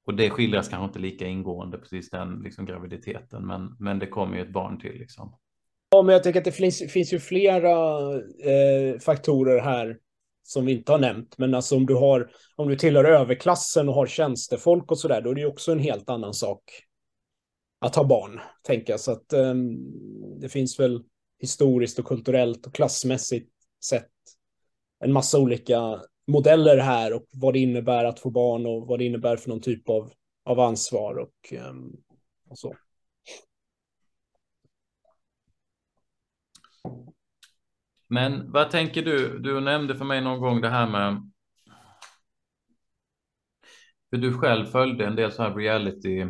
och 0.05 0.15
det 0.15 0.29
skildras 0.29 0.69
kanske 0.69 0.85
inte 0.85 0.99
lika 0.99 1.27
ingående 1.27 1.77
precis 1.77 2.09
den 2.09 2.39
liksom, 2.39 2.65
graviditeten, 2.65 3.47
men, 3.47 3.75
men 3.79 3.99
det 3.99 4.07
kommer 4.07 4.35
ju 4.35 4.41
ett 4.41 4.53
barn 4.53 4.79
till 4.79 4.99
liksom. 4.99 5.35
Ja, 5.93 6.01
men 6.01 6.13
jag 6.13 6.23
tycker 6.23 6.39
att 6.39 6.45
det 6.45 6.51
finns, 6.51 6.91
finns 6.91 7.13
ju 7.13 7.19
flera 7.19 7.71
eh, 8.19 8.99
faktorer 8.99 9.61
här 9.61 9.97
som 10.43 10.65
vi 10.65 10.71
inte 10.71 10.91
har 10.91 10.99
nämnt. 10.99 11.37
Men 11.37 11.53
alltså 11.53 11.75
om 11.75 11.85
du 11.85 11.95
har, 11.95 12.31
om 12.55 12.67
du 12.67 12.75
tillhör 12.75 13.03
överklassen 13.03 13.89
och 13.89 13.95
har 13.95 14.05
tjänstefolk 14.05 14.91
och 14.91 14.99
så 14.99 15.07
där, 15.07 15.21
då 15.21 15.29
är 15.29 15.35
det 15.35 15.41
ju 15.41 15.47
också 15.47 15.71
en 15.71 15.79
helt 15.79 16.09
annan 16.09 16.33
sak 16.33 16.63
att 17.79 17.95
ha 17.95 18.03
barn, 18.03 18.39
tänker 18.63 18.93
jag. 18.93 18.99
Så 18.99 19.11
att 19.11 19.33
eh, 19.33 19.53
det 20.41 20.49
finns 20.49 20.79
väl 20.79 21.03
historiskt 21.39 21.99
och 21.99 22.05
kulturellt 22.05 22.67
och 22.67 22.75
klassmässigt 22.75 23.51
sett 23.85 24.11
en 24.99 25.11
massa 25.11 25.39
olika 25.39 26.01
modeller 26.27 26.77
här 26.77 27.13
och 27.13 27.25
vad 27.31 27.53
det 27.53 27.59
innebär 27.59 28.05
att 28.05 28.19
få 28.19 28.29
barn 28.29 28.65
och 28.65 28.87
vad 28.87 28.99
det 28.99 29.05
innebär 29.05 29.37
för 29.37 29.49
någon 29.49 29.61
typ 29.61 29.89
av, 29.89 30.11
av 30.45 30.59
ansvar 30.59 31.15
och, 31.15 31.53
eh, 31.53 31.73
och 32.49 32.57
så. 32.57 32.75
Men 38.11 38.51
vad 38.51 38.69
tänker 38.69 39.01
du? 39.01 39.39
Du 39.39 39.59
nämnde 39.59 39.95
för 39.95 40.05
mig 40.05 40.21
någon 40.21 40.41
gång 40.41 40.61
det 40.61 40.69
här 40.69 40.89
med 40.89 41.31
hur 44.11 44.17
du 44.17 44.33
själv 44.33 44.65
följde 44.65 45.05
en 45.05 45.15
del 45.15 45.31
så 45.31 45.43
här 45.43 45.55
reality 45.55 46.25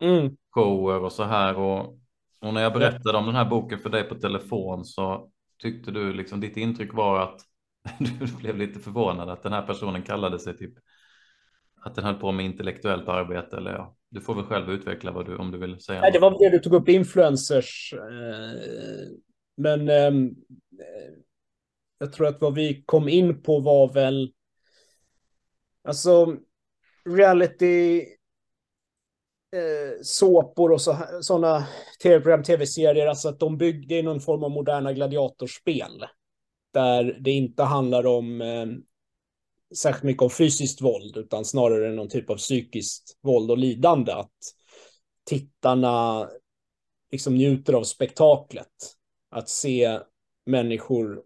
mm. 0.00 0.36
shower 0.50 1.00
och 1.00 1.12
så 1.12 1.24
här 1.24 1.56
och, 1.56 1.98
och 2.40 2.54
när 2.54 2.62
jag 2.62 2.72
berättade 2.72 3.18
om 3.18 3.26
den 3.26 3.34
här 3.34 3.44
boken 3.44 3.78
för 3.78 3.90
dig 3.90 4.04
på 4.04 4.14
telefon 4.14 4.84
så 4.84 5.30
tyckte 5.62 5.90
du 5.90 6.12
liksom 6.12 6.40
ditt 6.40 6.56
intryck 6.56 6.94
var 6.94 7.20
att 7.20 7.40
du 7.98 8.36
blev 8.36 8.56
lite 8.56 8.80
förvånad 8.80 9.28
att 9.28 9.42
den 9.42 9.52
här 9.52 9.66
personen 9.66 10.02
kallade 10.02 10.38
sig 10.38 10.56
typ 10.56 10.74
att 11.82 11.94
den 11.94 12.04
höll 12.04 12.14
på 12.14 12.32
med 12.32 12.46
intellektuellt 12.46 13.08
arbete 13.08 13.56
eller 13.56 13.72
ja, 13.72 13.96
du 14.08 14.20
får 14.20 14.34
väl 14.34 14.44
själv 14.44 14.70
utveckla 14.70 15.12
vad 15.12 15.26
du 15.26 15.36
om 15.36 15.50
du 15.50 15.58
vill 15.58 15.80
säga. 15.80 16.00
Nej, 16.00 16.12
det 16.12 16.18
var 16.18 16.38
det 16.38 16.50
du 16.50 16.58
tog 16.58 16.74
upp 16.74 16.88
influencers. 16.88 17.94
Eh, 17.96 19.29
men 19.60 19.88
eh, 19.88 20.12
jag 21.98 22.12
tror 22.12 22.26
att 22.26 22.40
vad 22.40 22.54
vi 22.54 22.82
kom 22.86 23.08
in 23.08 23.42
på 23.42 23.60
var 23.60 23.92
väl 23.92 24.32
alltså 25.84 26.36
reality 27.04 28.00
eh, 29.56 30.02
såpor 30.02 30.72
och 30.72 30.80
sådana 31.24 31.66
tv-program, 32.02 32.42
tv-serier, 32.42 33.06
alltså 33.06 33.28
att 33.28 33.40
de 33.40 33.58
byggde 33.58 33.94
i 33.94 34.02
någon 34.02 34.20
form 34.20 34.44
av 34.44 34.50
moderna 34.50 34.92
gladiatorspel 34.92 36.04
där 36.72 37.18
det 37.20 37.30
inte 37.30 37.62
handlar 37.62 38.06
om 38.06 38.40
eh, 38.40 38.66
särskilt 39.74 40.04
mycket 40.04 40.22
om 40.22 40.30
fysiskt 40.30 40.80
våld, 40.80 41.16
utan 41.16 41.44
snarare 41.44 41.92
någon 41.92 42.08
typ 42.08 42.30
av 42.30 42.36
psykiskt 42.36 43.18
våld 43.20 43.50
och 43.50 43.58
lidande. 43.58 44.12
Att 44.12 44.38
tittarna 45.24 46.28
liksom 47.10 47.34
njuter 47.34 47.72
av 47.72 47.82
spektaklet. 47.82 48.96
Att 49.30 49.48
se 49.48 49.98
människor 50.46 51.22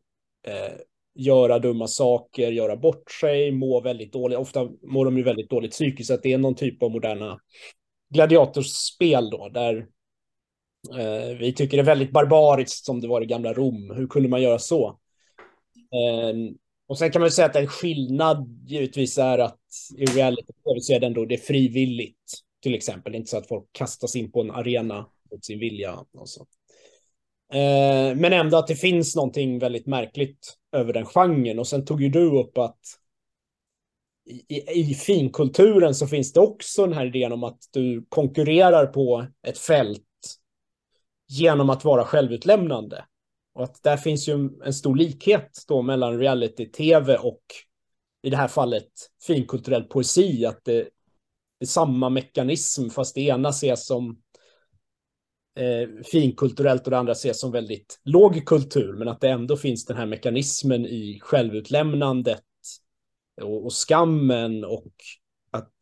eh, 0.47 0.75
göra 1.15 1.59
dumma 1.59 1.87
saker, 1.87 2.53
göra 2.53 2.77
bort 2.77 3.11
sig, 3.11 3.53
må 3.53 3.81
väldigt 3.81 4.13
dåligt. 4.13 4.39
Ofta 4.39 4.69
mår 4.83 5.05
de 5.05 5.17
ju 5.17 5.23
väldigt 5.23 5.51
dåligt 5.51 5.71
psykiskt, 5.71 6.07
så 6.07 6.15
att 6.15 6.23
det 6.23 6.33
är 6.33 6.39
någon 6.39 6.55
typ 6.55 6.83
av 6.83 6.91
moderna 6.91 7.39
gladiatorspel 8.15 9.31
då, 9.31 9.49
där 9.49 9.87
eh, 10.99 11.37
vi 11.39 11.53
tycker 11.53 11.77
det 11.77 11.83
är 11.83 11.87
väldigt 11.87 12.13
barbariskt 12.13 12.85
som 12.85 13.01
det 13.01 13.09
var 13.09 13.23
i 13.23 13.27
gamla 13.27 13.53
Rom. 13.53 13.91
Hur 13.97 14.07
kunde 14.07 14.29
man 14.29 14.43
göra 14.43 14.59
så? 14.59 14.99
Eh, 15.77 16.55
och 16.87 16.99
sen 16.99 17.11
kan 17.11 17.21
man 17.21 17.31
säga 17.31 17.47
att 17.47 17.57
en 17.57 17.67
skillnad 17.67 18.65
givetvis 18.67 19.19
är 19.19 19.39
att 19.39 19.61
i 19.97 20.05
reality 20.05 20.53
så 20.81 20.93
är 20.95 21.01
det 21.01 21.07
ändå 21.07 21.25
det 21.25 21.35
är 21.35 21.39
frivilligt. 21.39 22.33
Till 22.63 22.75
exempel, 22.75 23.13
det 23.13 23.17
är 23.17 23.21
inte 23.21 23.31
så 23.31 23.37
att 23.37 23.49
folk 23.49 23.65
kastas 23.73 24.17
in 24.17 24.33
på 24.33 24.41
en 24.41 24.51
arena 24.51 25.07
mot 25.31 25.45
sin 25.45 25.59
vilja. 25.59 25.95
Och 26.13 26.29
så. 26.29 26.47
Eh, 27.53 28.17
men 28.17 28.33
ändå 28.33 28.57
att 28.57 28.67
det 28.67 28.77
finns 28.77 29.17
någonting 29.17 29.59
väldigt 29.59 29.87
märkligt 29.87 30.57
över 30.73 30.93
den 30.93 31.07
genren. 31.07 31.59
Och 31.59 31.67
sen 31.67 31.85
tog 31.85 32.03
ju 32.03 32.09
du 32.09 32.41
upp 32.41 32.59
att 32.59 32.81
i, 34.49 34.81
i 34.81 34.95
finkulturen 34.95 35.95
så 35.95 36.07
finns 36.07 36.33
det 36.33 36.41
också 36.41 36.87
den 36.87 36.95
här 36.95 37.07
idén 37.07 37.33
om 37.33 37.45
att 37.45 37.59
du 37.73 38.07
konkurrerar 38.09 38.87
på 38.87 39.27
ett 39.47 39.59
fält 39.59 40.03
genom 41.29 41.71
att 41.71 41.85
vara 41.85 42.05
självutlämnande. 42.05 43.05
Och 43.55 43.65
att 43.65 43.83
där 43.83 43.97
finns 43.97 44.29
ju 44.29 44.51
en 44.65 44.75
stor 44.75 44.97
likhet 44.97 45.51
då 45.69 45.83
mellan 45.83 46.19
reality-tv 46.19 47.17
och 47.17 47.43
i 48.23 48.31
det 48.31 48.37
här 48.37 48.49
fallet 48.49 48.89
finkulturell 49.27 49.85
poesi, 49.85 50.47
att 50.47 50.65
det 50.65 50.89
är 51.61 51.67
samma 51.67 52.09
mekanism, 52.09 52.89
fast 52.89 53.15
det 53.15 53.21
ena 53.21 53.49
ses 53.49 53.87
som 53.87 54.23
eh, 55.57 55.89
finkulturellt 56.05 56.85
och 56.85 56.91
det 56.91 56.99
andra 56.99 57.13
ses 57.13 57.41
som 57.41 57.53
väldigt 57.53 58.01
låg 58.05 58.47
kultur, 58.47 58.93
men 58.93 59.09
att 59.09 59.21
det 59.21 59.29
ändå 59.29 59.57
finns 59.57 59.85
den 59.85 59.97
här 59.97 60.07
mekanismen 60.07 60.87
i 60.87 61.19
självutlämnandet 61.23 62.43
och, 63.43 63.65
och 63.65 63.73
skammen 63.73 64.65
och 64.65 64.93
att 65.51 65.73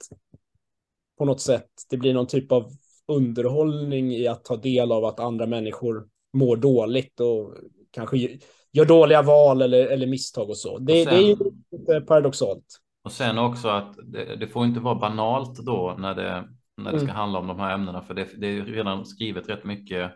på 1.19 1.25
något 1.25 1.41
sätt 1.41 1.69
det 1.91 1.97
blir 1.97 2.15
någon 2.15 2.27
typ 2.27 2.53
av 2.53 2.71
underhållning 3.09 4.13
i 4.13 4.27
att 4.27 4.45
ta 4.45 4.57
del 4.57 4.93
av 4.93 5.05
att 5.05 5.21
andra 5.21 5.47
människor 5.47 6.07
mår 6.33 6.57
dåligt 6.57 7.21
och 7.21 7.55
kanske 7.91 8.39
gör 8.73 8.85
dåliga 8.85 9.23
val 9.23 9.63
eller, 9.63 9.87
eller 9.87 10.07
misstag 10.07 10.51
och 10.51 10.57
så. 10.57 10.79
Det, 10.79 11.01
och 11.01 11.09
sen, 11.09 11.15
det 11.15 11.23
är 11.23 11.29
ju 11.29 11.37
lite 11.71 12.01
paradoxalt. 12.01 12.65
Och 13.05 13.13
sen 13.13 13.39
också 13.39 13.69
att 13.69 13.95
det, 14.05 14.37
det, 14.37 14.47
får 14.47 14.65
inte 14.65 14.81
vara 14.81 14.95
banalt 14.95 15.59
då 15.59 15.97
när 15.99 16.15
det, 16.15 16.49
när 16.77 16.93
det 16.93 16.99
ska 16.99 17.09
mm. 17.09 17.17
handla 17.17 17.39
om 17.39 17.47
de 17.47 17.61
här 17.61 17.75
ämnena, 17.75 18.03
för 18.03 18.15
det, 18.15 18.41
det 18.41 18.47
är 18.47 18.65
redan 18.65 19.07
skrivet 19.07 19.49
rätt 19.49 19.65
mycket 19.65 20.13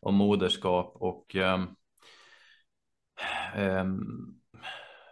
om 0.00 0.14
moderskap 0.14 0.96
och 0.96 1.34
um, 1.34 1.76
um, 3.56 4.38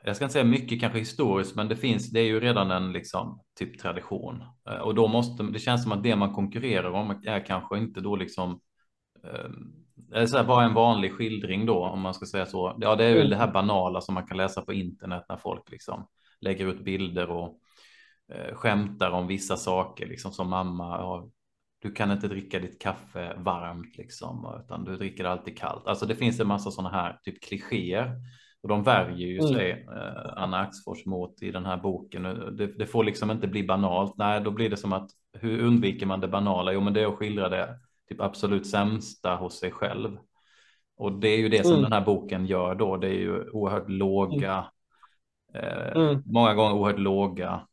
jag 0.04 0.16
ska 0.16 0.24
inte 0.24 0.32
säga 0.32 0.44
mycket 0.44 0.80
kanske 0.80 0.98
historiskt, 0.98 1.56
men 1.56 1.68
det 1.68 1.76
finns, 1.76 2.10
det 2.10 2.20
är 2.20 2.24
ju 2.24 2.40
redan 2.40 2.70
en 2.70 2.92
liksom 2.92 3.42
typ 3.58 3.78
tradition 3.80 4.42
eh, 4.70 4.78
och 4.78 4.94
då 4.94 5.08
måste 5.08 5.42
det 5.42 5.58
känns 5.58 5.82
som 5.82 5.92
att 5.92 6.02
det 6.02 6.16
man 6.16 6.34
konkurrerar 6.34 6.90
om 6.90 7.22
är 7.26 7.46
kanske 7.46 7.78
inte 7.78 8.00
då 8.00 8.16
liksom 8.16 8.60
um, 9.22 9.80
så 10.26 10.36
här, 10.36 10.60
är 10.60 10.64
en 10.64 10.74
vanlig 10.74 11.12
skildring 11.12 11.66
då, 11.66 11.84
om 11.84 12.00
man 12.00 12.14
ska 12.14 12.26
säga 12.26 12.46
så? 12.46 12.76
Ja, 12.80 12.96
det 12.96 13.04
är 13.04 13.14
väl 13.14 13.30
det 13.30 13.36
här 13.36 13.52
banala 13.52 14.00
som 14.00 14.14
man 14.14 14.26
kan 14.26 14.36
läsa 14.36 14.62
på 14.62 14.72
internet 14.72 15.24
när 15.28 15.36
folk 15.36 15.70
liksom 15.70 16.06
lägger 16.40 16.66
ut 16.66 16.84
bilder 16.84 17.30
och 17.30 17.60
eh, 18.34 18.54
skämtar 18.54 19.10
om 19.10 19.26
vissa 19.26 19.56
saker, 19.56 20.06
liksom 20.06 20.32
som 20.32 20.50
mamma. 20.50 20.98
Ja, 20.98 21.28
du 21.82 21.92
kan 21.92 22.10
inte 22.10 22.28
dricka 22.28 22.58
ditt 22.58 22.82
kaffe 22.82 23.34
varmt 23.36 23.96
liksom, 23.98 24.60
utan 24.64 24.84
du 24.84 24.96
dricker 24.96 25.24
det 25.24 25.30
alltid 25.30 25.58
kallt. 25.58 25.86
Alltså 25.86 26.06
det 26.06 26.14
finns 26.14 26.40
en 26.40 26.48
massa 26.48 26.70
sådana 26.70 26.96
här 26.96 27.18
typ 27.22 27.42
klichéer 27.42 28.16
och 28.62 28.68
de 28.68 28.82
värjer 28.82 29.28
ju 29.28 29.38
mm. 29.38 29.52
sig 29.54 29.70
eh, 29.70 30.32
Anna 30.36 30.58
Axfors 30.60 31.06
mot 31.06 31.42
i 31.42 31.50
den 31.50 31.66
här 31.66 31.76
boken. 31.76 32.22
Det, 32.56 32.66
det, 32.66 32.86
får 32.86 33.04
liksom 33.04 33.30
inte 33.30 33.48
bli 33.48 33.64
banalt. 33.64 34.14
Nej, 34.16 34.40
då 34.40 34.50
blir 34.50 34.70
det 34.70 34.76
som 34.76 34.92
att 34.92 35.10
hur 35.32 35.60
undviker 35.60 36.06
man 36.06 36.20
det 36.20 36.28
banala? 36.28 36.72
Jo, 36.72 36.80
men 36.80 36.92
det 36.92 37.00
är 37.02 37.06
att 37.06 37.14
skildra 37.14 37.48
det 37.48 37.78
typ 38.08 38.20
absolut 38.20 38.66
sämsta 38.66 39.36
hos 39.36 39.58
sig 39.58 39.70
själv. 39.70 40.18
Och 40.96 41.12
det 41.12 41.28
är 41.28 41.38
ju 41.38 41.48
det 41.48 41.62
som 41.62 41.72
mm. 41.72 41.82
den 41.82 41.92
här 41.92 42.04
boken 42.04 42.46
gör 42.46 42.74
då. 42.74 42.96
Det 42.96 43.08
är 43.08 43.18
ju 43.18 43.50
oerhört 43.50 43.88
låga, 43.88 44.66
mm. 45.54 45.66
eh, 45.66 45.92
mm. 45.92 46.22
många 46.26 46.54
gånger 46.54 46.74
oerhört 46.74 47.00
låga 47.00 47.66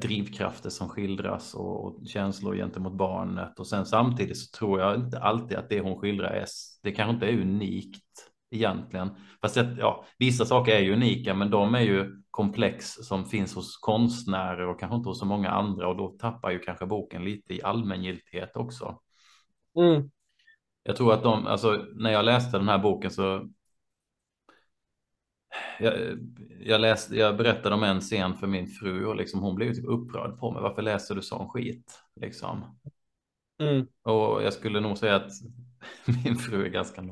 drivkrafter 0.00 0.70
som 0.70 0.88
skildras 0.88 1.54
och, 1.54 1.84
och, 1.84 2.06
känslor 2.06 2.56
gentemot 2.56 2.92
barnet. 2.92 3.58
Och 3.58 3.66
sen 3.66 3.86
samtidigt 3.86 4.38
så 4.38 4.58
tror 4.58 4.80
jag 4.80 4.94
inte 4.94 5.18
alltid 5.18 5.58
att 5.58 5.68
det 5.68 5.80
hon 5.80 5.98
skildrar 5.98 6.30
är, 6.30 6.46
det 6.82 6.92
kanske 6.92 7.14
inte 7.14 7.26
är 7.26 7.40
unikt 7.40 8.02
egentligen. 8.50 9.10
Fast 9.42 9.56
att, 9.56 9.78
ja, 9.78 10.04
vissa 10.18 10.44
saker 10.44 10.72
är 10.72 10.80
ju 10.80 10.92
unika, 10.92 11.34
men 11.34 11.50
de 11.50 11.74
är 11.74 11.80
ju 11.80 12.22
komplex 12.30 12.94
som 12.94 13.24
finns 13.24 13.54
hos 13.54 13.76
konstnärer 13.76 14.68
och 14.68 14.80
kanske 14.80 14.96
inte 14.96 15.08
hos 15.08 15.18
så 15.18 15.26
många 15.26 15.50
andra 15.50 15.88
och 15.88 15.96
då 15.96 16.08
tappar 16.08 16.50
ju 16.50 16.58
kanske 16.58 16.86
boken 16.86 17.24
lite 17.24 17.54
i 17.54 17.62
allmängiltighet 17.62 18.56
också. 18.56 18.98
Mm. 19.78 20.10
Jag 20.82 20.96
tror 20.96 21.12
att 21.12 21.22
de, 21.22 21.46
alltså 21.46 21.84
när 21.94 22.10
jag 22.10 22.24
läste 22.24 22.58
den 22.58 22.68
här 22.68 22.78
boken 22.78 23.10
så 23.10 23.48
jag, 25.78 26.18
jag, 26.60 26.80
läste, 26.80 27.16
jag 27.16 27.36
berättade 27.36 27.74
om 27.74 27.82
en 27.82 28.00
scen 28.00 28.34
för 28.34 28.46
min 28.46 28.66
fru 28.66 29.06
och 29.06 29.16
liksom 29.16 29.40
hon 29.40 29.54
blev 29.54 29.74
typ 29.74 29.88
upprörd 29.88 30.38
på 30.38 30.52
mig. 30.52 30.62
Varför 30.62 30.82
läser 30.82 31.14
du 31.14 31.22
sån 31.22 31.48
skit? 31.48 32.02
Liksom. 32.20 32.78
Mm. 33.58 33.86
Och 34.02 34.42
jag 34.42 34.52
skulle 34.52 34.80
nog 34.80 34.98
säga 34.98 35.16
att 35.16 35.30
min 36.24 36.36
fru 36.36 36.64
är 36.64 36.70
ganska 36.70 37.02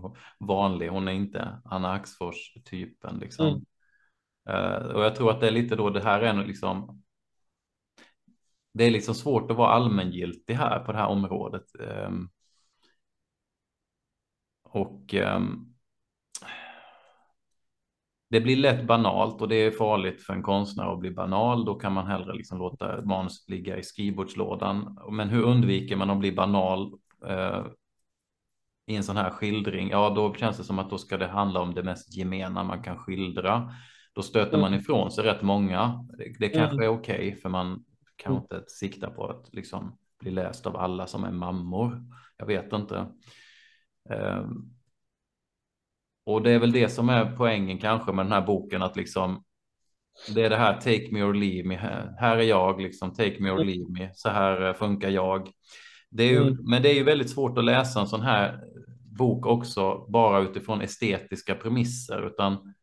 vanlig. 0.40 0.88
Hon 0.88 1.08
är 1.08 1.12
inte 1.12 1.60
Anna 1.64 1.92
Axfors 1.92 2.54
typen 2.64 3.18
liksom. 3.18 3.46
Mm. 3.46 3.64
Uh, 4.50 4.86
och 4.86 5.04
jag 5.04 5.14
tror 5.16 5.30
att 5.30 5.40
det 5.40 5.46
är 5.46 5.50
lite 5.50 5.76
då 5.76 5.90
det 5.90 6.02
här 6.02 6.20
är 6.20 6.44
liksom. 6.44 7.02
Det 8.72 8.84
är 8.84 8.90
liksom 8.90 9.14
svårt 9.14 9.50
att 9.50 9.56
vara 9.56 9.70
allmängiltig 9.70 10.54
här 10.54 10.78
på 10.78 10.92
det 10.92 10.98
här 10.98 11.06
området. 11.06 11.64
Um, 11.78 12.30
och 14.62 15.14
um, 15.14 15.73
det 18.34 18.40
blir 18.40 18.56
lätt 18.56 18.86
banalt 18.86 19.40
och 19.40 19.48
det 19.48 19.56
är 19.56 19.70
farligt 19.70 20.22
för 20.22 20.32
en 20.32 20.42
konstnär 20.42 20.92
att 20.92 20.98
bli 20.98 21.10
banal. 21.10 21.64
Då 21.64 21.74
kan 21.74 21.92
man 21.92 22.06
hellre 22.06 22.34
liksom 22.34 22.58
låta 22.58 23.04
manuset 23.04 23.48
ligga 23.48 23.78
i 23.78 23.82
skrivbordslådan. 23.82 24.98
Men 25.10 25.28
hur 25.28 25.42
undviker 25.42 25.96
man 25.96 26.10
att 26.10 26.18
bli 26.18 26.32
banal 26.32 26.92
eh, 27.26 27.66
i 28.86 28.96
en 28.96 29.04
sån 29.04 29.16
här 29.16 29.30
skildring? 29.30 29.90
Ja, 29.90 30.10
då 30.10 30.34
känns 30.34 30.56
det 30.56 30.64
som 30.64 30.78
att 30.78 30.90
då 30.90 30.98
ska 30.98 31.16
det 31.16 31.26
handla 31.26 31.60
om 31.60 31.74
det 31.74 31.82
mest 31.82 32.16
gemena 32.16 32.64
man 32.64 32.82
kan 32.82 32.98
skildra. 32.98 33.72
Då 34.12 34.22
stöter 34.22 34.58
man 34.58 34.68
mm. 34.68 34.80
ifrån 34.80 35.10
sig 35.10 35.24
rätt 35.24 35.42
många. 35.42 36.06
Det, 36.18 36.34
det 36.38 36.48
kanske 36.48 36.76
mm. 36.76 36.84
är 36.84 36.88
okej, 36.88 37.28
okay, 37.28 37.40
för 37.40 37.48
man 37.48 37.84
kan 38.16 38.32
mm. 38.32 38.42
inte 38.42 38.64
sikta 38.70 39.10
på 39.10 39.26
att 39.26 39.48
liksom 39.52 39.98
bli 40.20 40.30
läst 40.30 40.66
av 40.66 40.76
alla 40.76 41.06
som 41.06 41.24
är 41.24 41.32
mammor. 41.32 42.02
Jag 42.36 42.46
vet 42.46 42.72
inte. 42.72 43.06
Um, 44.10 44.73
och 46.26 46.42
det 46.42 46.50
är 46.50 46.58
väl 46.58 46.72
det 46.72 46.88
som 46.88 47.08
är 47.08 47.36
poängen 47.36 47.78
kanske 47.78 48.12
med 48.12 48.24
den 48.24 48.32
här 48.32 48.46
boken, 48.46 48.82
att 48.82 48.96
liksom 48.96 49.44
det 50.34 50.42
är 50.42 50.50
det 50.50 50.56
här 50.56 50.74
take 50.74 51.08
me 51.12 51.22
or 51.22 51.34
leave 51.34 51.68
me. 51.68 51.76
Här 52.18 52.36
är 52.36 52.42
jag, 52.42 52.80
liksom 52.80 53.14
take 53.14 53.36
me 53.40 53.50
or 53.50 53.62
mm. 53.62 53.66
leave 53.66 53.90
me. 53.90 54.10
Så 54.14 54.28
här 54.28 54.66
eh, 54.68 54.74
funkar 54.74 55.08
jag. 55.08 55.50
Det 56.10 56.22
är 56.22 56.30
ju, 56.30 56.42
mm. 56.42 56.56
Men 56.62 56.82
det 56.82 56.90
är 56.90 56.94
ju 56.94 57.04
väldigt 57.04 57.30
svårt 57.30 57.58
att 57.58 57.64
läsa 57.64 58.00
en 58.00 58.06
sån 58.06 58.20
här 58.20 58.60
bok 59.18 59.46
också 59.46 60.06
bara 60.08 60.40
utifrån 60.40 60.80
estetiska 60.80 61.54
premisser, 61.54 62.26
utan 62.26 62.74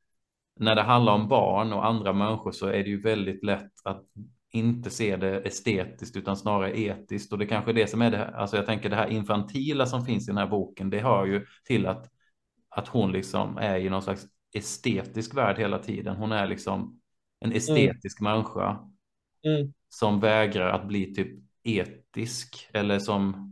när 0.59 0.75
det 0.75 0.81
handlar 0.81 1.13
om 1.13 1.27
barn 1.27 1.73
och 1.73 1.85
andra 1.85 2.13
människor 2.13 2.51
så 2.51 2.67
är 2.67 2.83
det 2.83 2.89
ju 2.89 3.01
väldigt 3.01 3.43
lätt 3.43 3.71
att 3.83 4.03
inte 4.53 4.89
se 4.89 5.15
det 5.15 5.39
estetiskt 5.39 6.17
utan 6.17 6.37
snarare 6.37 6.79
etiskt 6.79 7.33
och 7.33 7.39
det 7.39 7.45
kanske 7.45 7.71
är 7.71 7.75
det 7.75 7.87
som 7.87 8.01
är 8.01 8.11
det. 8.11 8.27
Alltså 8.27 8.55
jag 8.55 8.65
tänker 8.65 8.89
det 8.89 8.95
här 8.95 9.07
infantila 9.07 9.85
som 9.85 10.05
finns 10.05 10.27
i 10.27 10.31
den 10.31 10.37
här 10.37 10.47
boken. 10.47 10.89
Det 10.89 10.99
hör 10.99 11.25
ju 11.25 11.45
till 11.67 11.87
att 11.87 12.11
att 12.71 12.87
hon 12.87 13.11
liksom 13.11 13.57
är 13.57 13.77
i 13.77 13.89
någon 13.89 14.01
slags 14.01 14.25
estetisk 14.53 15.37
värld 15.37 15.57
hela 15.57 15.79
tiden. 15.79 16.15
Hon 16.15 16.31
är 16.31 16.47
liksom 16.47 16.99
en 17.39 17.51
mm. 17.51 17.57
estetisk 17.57 18.21
mm. 18.21 18.33
människa 18.33 18.89
mm. 19.45 19.73
som 19.89 20.19
vägrar 20.19 20.69
att 20.69 20.87
bli 20.87 21.15
typ 21.15 21.43
etisk 21.63 22.69
eller 22.73 22.99
som 22.99 23.51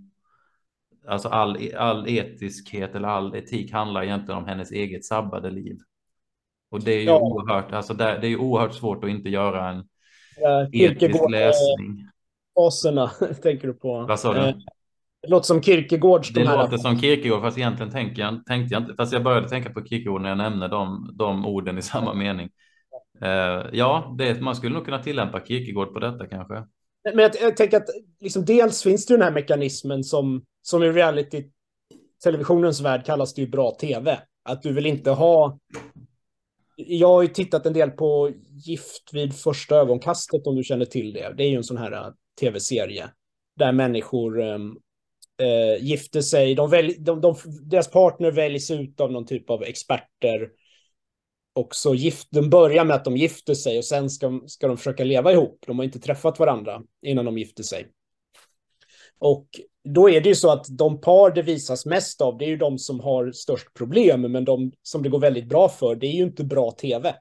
alltså 1.08 1.30
all, 1.30 1.76
all 1.76 2.08
etiskhet 2.08 2.96
eller 2.96 3.08
all 3.08 3.36
etik 3.36 3.72
handlar 3.72 4.04
egentligen 4.04 4.38
om 4.38 4.48
hennes 4.48 4.72
eget 4.72 5.06
sabbade 5.06 5.50
liv. 5.50 5.78
Och 6.72 6.84
det 6.84 6.92
är 6.92 7.00
ju 7.00 7.06
ja. 7.06 7.20
oerhört, 7.20 7.72
alltså 7.72 7.94
det, 7.94 8.04
det 8.04 8.28
är 8.28 8.30
ju 8.30 8.38
oerhört 8.38 8.74
svårt 8.74 9.04
att 9.04 9.10
inte 9.10 9.30
göra 9.30 9.70
en 9.70 9.88
ja, 10.38 10.70
etisk 10.72 11.30
läsning. 11.32 12.10
Faserna 12.56 13.08
tänker 13.42 13.68
du 13.68 13.74
på. 13.74 14.06
Vad 14.06 14.20
sa 14.20 14.34
du? 14.34 14.62
Eh, 15.24 15.28
det 15.28 15.32
låter 15.32 15.46
som 15.46 15.62
Kierkegaards. 15.62 16.30
Det 16.30 16.44
låter 16.44 16.78
som 16.78 17.00
Kierkegaard, 17.00 17.42
fast 17.42 17.58
egentligen 17.58 17.92
tänkte 17.92 18.22
jag, 18.22 18.46
tänkte 18.46 18.74
jag 18.74 18.84
inte. 18.84 18.96
Fast 18.96 19.14
jag 19.14 19.24
började 19.24 19.50
tänka 19.50 19.70
på 19.70 19.86
Kierkegaard 19.86 20.22
när 20.22 20.30
jag 20.30 20.38
nämnde 20.38 20.68
de, 20.68 21.16
de 21.18 21.46
orden 21.46 21.78
i 21.78 21.82
samma 21.82 22.14
mening. 22.14 22.50
Uh, 23.24 23.70
ja, 23.74 24.16
det, 24.18 24.42
man 24.42 24.56
skulle 24.56 24.74
nog 24.74 24.86
kunna 24.86 25.04
tillämpa 25.04 25.46
Kierkegaard 25.46 25.94
på 25.94 26.00
detta 26.00 26.28
kanske. 26.28 26.54
Men 27.04 27.20
jag, 27.20 27.32
jag 27.42 27.58
tänker 27.58 27.78
att 27.78 27.90
liksom, 28.20 28.46
dels 28.46 28.84
finns 28.84 29.06
det 29.06 29.14
den 29.14 29.22
här 29.22 29.32
mekanismen 29.32 30.04
som, 30.04 30.46
som 30.62 30.84
i 30.84 30.92
reality 30.92 31.44
televisionens 32.24 32.82
värld 32.82 33.06
kallas 33.06 33.34
det 33.34 33.42
ju 33.42 33.48
bra 33.48 33.72
tv. 33.72 34.20
Att 34.44 34.62
du 34.62 34.74
vill 34.74 34.86
inte 34.86 35.12
ha... 35.12 35.60
Jag 36.76 37.08
har 37.08 37.22
ju 37.22 37.28
tittat 37.28 37.66
en 37.66 37.74
del 37.74 37.92
på 37.92 38.32
Gift 38.66 39.10
vid 39.14 39.36
första 39.36 39.76
ögonkastet 39.76 40.48
om 40.48 40.56
du 40.56 40.64
känner 40.64 40.86
till 40.86 41.14
det. 41.14 41.34
Det 41.38 41.44
är 41.44 41.50
ju 41.50 41.58
en 41.58 41.64
sån 41.64 41.78
här 41.78 41.94
uh, 41.94 42.14
tv-serie 42.40 43.10
där 43.56 43.72
människor 43.72 44.40
um, 44.40 44.78
eh, 45.40 45.84
gifter 45.84 46.22
sig. 46.22 46.56
De 46.56 46.70
välj, 46.70 46.96
de, 47.00 47.22
de, 47.22 47.36
deras 47.64 47.92
partner 47.92 48.32
väljs 48.32 48.72
ut 48.72 49.00
av 49.00 49.12
någon 49.12 49.26
typ 49.26 49.50
av 49.50 49.64
experter. 49.64 50.50
Och 51.54 51.76
så 51.76 51.96
gift, 51.96 52.28
de 52.32 52.50
börjar 52.50 52.86
med 52.86 52.96
att 52.96 53.06
de 53.06 53.18
gifter 53.18 53.54
sig 53.54 53.78
och 53.78 53.86
sen 53.86 54.10
ska, 54.10 54.42
ska 54.48 54.68
de 54.68 54.78
försöka 54.78 55.04
leva 55.04 55.32
ihop. 55.32 55.64
De 55.68 55.80
har 55.80 55.86
inte 55.86 56.00
träffat 56.00 56.40
varandra 56.40 56.82
innan 57.02 57.26
de 57.26 57.38
gifter 57.38 57.64
sig. 57.64 57.88
Och 59.20 59.48
då 59.84 60.10
är 60.10 60.22
det 60.22 60.30
ju 60.30 60.36
så 60.36 60.52
att 60.52 60.66
de 60.70 61.02
par 61.02 61.32
det 61.32 61.42
visas 61.42 61.86
mest 61.86 62.22
av, 62.22 62.38
det 62.38 62.46
är 62.46 62.50
ju 62.50 62.58
de 62.58 62.78
som 62.78 63.00
har 63.00 63.32
störst 63.32 63.74
problem, 63.74 64.22
men 64.22 64.46
de 64.46 64.72
som 64.84 65.04
det 65.04 65.10
går 65.10 65.20
väldigt 65.20 65.50
bra 65.50 65.70
för, 65.70 65.96
det 65.96 66.08
är 66.08 66.12
ju 66.12 66.24
inte 66.24 66.44
bra 66.44 66.72
tv. 66.72 67.16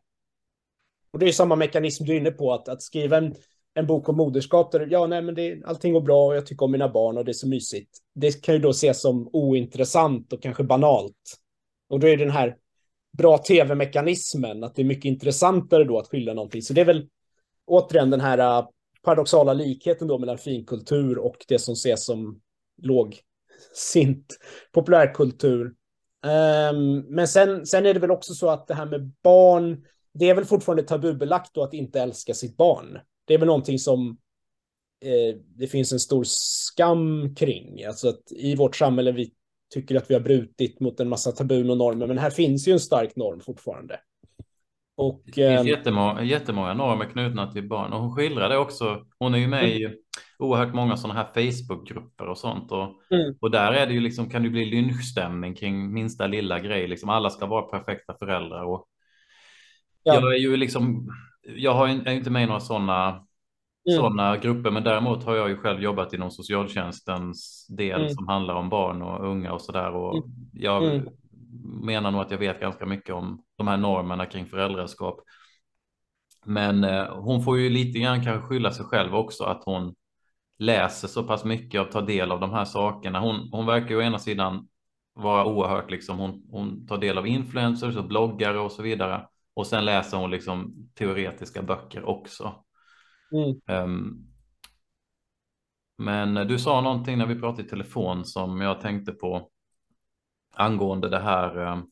Och 1.10 1.18
det 1.18 1.28
är 1.28 1.32
samma 1.32 1.56
mekanism 1.56 2.04
du 2.04 2.12
är 2.12 2.16
inne 2.16 2.30
på, 2.30 2.52
att, 2.52 2.68
att 2.68 2.82
skriva 2.82 3.16
en 3.16 3.34
en 3.78 3.86
bok 3.86 4.08
om 4.08 4.16
moderskap 4.16 4.72
där 4.72 4.88
ja, 4.90 5.06
nej, 5.06 5.22
men 5.22 5.34
det, 5.34 5.62
allting 5.64 5.92
går 5.92 6.00
bra 6.00 6.26
och 6.26 6.36
jag 6.36 6.46
tycker 6.46 6.64
om 6.64 6.72
mina 6.72 6.88
barn 6.88 7.18
och 7.18 7.24
det 7.24 7.30
är 7.30 7.32
så 7.32 7.48
mysigt. 7.48 7.90
Det 8.14 8.42
kan 8.42 8.54
ju 8.54 8.60
då 8.60 8.70
ses 8.70 9.00
som 9.00 9.30
ointressant 9.32 10.32
och 10.32 10.42
kanske 10.42 10.64
banalt. 10.64 11.38
Och 11.88 12.00
då 12.00 12.08
är 12.08 12.16
den 12.16 12.30
här 12.30 12.56
bra 13.18 13.38
tv-mekanismen 13.38 14.64
att 14.64 14.74
det 14.74 14.82
är 14.82 14.86
mycket 14.86 15.04
intressantare 15.04 15.84
då 15.84 15.98
att 15.98 16.08
skilja 16.08 16.34
någonting. 16.34 16.62
Så 16.62 16.72
det 16.72 16.80
är 16.80 16.84
väl 16.84 17.08
återigen 17.66 18.10
den 18.10 18.20
här 18.20 18.38
äh, 18.38 18.68
paradoxala 19.02 19.52
likheten 19.52 20.08
då 20.08 20.18
mellan 20.18 20.38
finkultur 20.38 21.18
och 21.18 21.36
det 21.48 21.58
som 21.58 21.72
ses 21.72 22.04
som 22.04 22.40
lågsint 22.82 24.38
populärkultur. 24.72 25.74
Um, 26.26 26.98
men 26.98 27.28
sen, 27.28 27.66
sen 27.66 27.86
är 27.86 27.94
det 27.94 28.00
väl 28.00 28.10
också 28.10 28.34
så 28.34 28.48
att 28.48 28.66
det 28.66 28.74
här 28.74 28.86
med 28.86 29.12
barn, 29.22 29.84
det 30.14 30.28
är 30.30 30.34
väl 30.34 30.44
fortfarande 30.44 30.82
tabubelagt 30.82 31.54
då 31.54 31.62
att 31.62 31.74
inte 31.74 32.00
älska 32.00 32.34
sitt 32.34 32.56
barn 32.56 32.98
det 33.28 33.34
är 33.34 33.38
väl 33.38 33.46
någonting 33.46 33.78
som 33.78 34.18
eh, 35.04 35.40
det 35.56 35.66
finns 35.66 35.92
en 35.92 36.00
stor 36.00 36.24
skam 36.26 37.34
kring. 37.34 37.84
Alltså 37.84 38.08
att 38.08 38.32
i 38.32 38.54
vårt 38.56 38.76
samhälle 38.76 39.12
vi 39.12 39.32
tycker 39.74 39.96
att 39.96 40.10
vi 40.10 40.14
har 40.14 40.20
brutit 40.20 40.80
mot 40.80 41.00
en 41.00 41.08
massa 41.08 41.32
tabun 41.32 41.70
och 41.70 41.76
normer, 41.76 42.06
men 42.06 42.18
här 42.18 42.30
finns 42.30 42.68
ju 42.68 42.72
en 42.72 42.80
stark 42.80 43.16
norm 43.16 43.40
fortfarande. 43.40 44.00
Och, 44.96 45.22
det 45.24 45.32
finns 45.32 45.60
eh, 45.60 45.66
jättemånga, 45.66 46.22
jättemånga 46.22 46.74
normer 46.74 47.04
knutna 47.04 47.52
till 47.52 47.68
barn 47.68 47.92
och 47.92 48.00
hon 48.00 48.16
skildrar 48.16 48.48
det 48.48 48.58
också. 48.58 49.06
Hon 49.18 49.34
är 49.34 49.38
ju 49.38 49.48
med 49.48 49.68
i 49.68 49.88
oerhört 50.38 50.74
många 50.74 50.96
sådana 50.96 51.20
här 51.20 51.32
Facebookgrupper 51.34 52.28
och 52.28 52.38
sånt 52.38 52.72
och, 52.72 52.84
mm. 53.10 53.34
och 53.40 53.50
där 53.50 53.72
är 53.72 53.86
det 53.86 53.92
ju 53.92 54.00
liksom 54.00 54.30
kan 54.30 54.42
det 54.42 54.50
bli 54.50 54.64
lynchstämning 54.64 55.54
kring 55.54 55.92
minsta 55.92 56.26
lilla 56.26 56.58
grej. 56.58 56.88
Liksom 56.88 57.08
alla 57.08 57.30
ska 57.30 57.46
vara 57.46 57.62
perfekta 57.62 58.14
föräldrar 58.18 58.64
och 58.64 58.88
ja. 60.02 60.14
jag 60.14 60.34
är 60.34 60.38
ju 60.38 60.56
liksom 60.56 61.08
jag 61.56 61.74
har 61.74 61.88
är 61.88 62.10
inte 62.10 62.30
med 62.30 62.42
i 62.42 62.46
några 62.46 62.60
sådana 62.60 63.08
mm. 63.08 64.00
sådana 64.00 64.36
grupper, 64.36 64.70
men 64.70 64.84
däremot 64.84 65.24
har 65.24 65.36
jag 65.36 65.48
ju 65.48 65.56
själv 65.56 65.82
jobbat 65.82 66.12
inom 66.12 66.30
socialtjänstens 66.30 67.66
del 67.68 68.00
mm. 68.00 68.14
som 68.14 68.28
handlar 68.28 68.54
om 68.54 68.68
barn 68.68 69.02
och 69.02 69.30
unga 69.30 69.52
och 69.52 69.60
så 69.60 69.72
där. 69.72 69.90
Och 69.90 70.16
mm. 70.16 70.30
jag 70.52 70.84
mm. 70.84 71.08
menar 71.82 72.10
nog 72.10 72.20
att 72.20 72.30
jag 72.30 72.38
vet 72.38 72.60
ganska 72.60 72.86
mycket 72.86 73.14
om 73.14 73.42
de 73.56 73.68
här 73.68 73.76
normerna 73.76 74.26
kring 74.26 74.46
föräldraskap. 74.46 75.20
Men 76.44 76.84
eh, 76.84 77.16
hon 77.16 77.42
får 77.42 77.58
ju 77.58 77.70
lite 77.70 77.98
grann 77.98 78.24
kanske 78.24 78.48
skylla 78.48 78.70
sig 78.70 78.84
själv 78.84 79.14
också 79.14 79.44
att 79.44 79.62
hon 79.64 79.94
läser 80.58 81.08
så 81.08 81.22
pass 81.24 81.44
mycket 81.44 81.80
och 81.80 81.90
tar 81.90 82.02
del 82.02 82.32
av 82.32 82.40
de 82.40 82.52
här 82.52 82.64
sakerna. 82.64 83.20
Hon, 83.20 83.48
hon 83.52 83.66
verkar 83.66 83.88
ju 83.88 83.96
å 83.96 84.02
ena 84.02 84.18
sidan 84.18 84.68
vara 85.14 85.44
oerhört 85.44 85.90
liksom, 85.90 86.18
hon, 86.18 86.42
hon 86.50 86.86
tar 86.86 86.98
del 86.98 87.18
av 87.18 87.26
influencers 87.26 87.96
och 87.96 88.08
bloggare 88.08 88.58
och 88.58 88.72
så 88.72 88.82
vidare. 88.82 89.26
Och 89.58 89.66
sen 89.66 89.84
läser 89.84 90.16
hon 90.16 90.30
liksom 90.30 90.88
teoretiska 90.94 91.62
böcker 91.62 92.04
också. 92.04 92.64
Mm. 93.32 93.84
Um, 93.84 94.26
men 95.96 96.48
du 96.48 96.58
sa 96.58 96.80
någonting 96.80 97.18
när 97.18 97.26
vi 97.26 97.40
pratade 97.40 97.62
i 97.62 97.70
telefon 97.70 98.24
som 98.24 98.60
jag 98.60 98.80
tänkte 98.80 99.12
på 99.12 99.50
angående 100.54 101.08
det 101.08 101.18
här. 101.18 101.72
Um, 101.72 101.90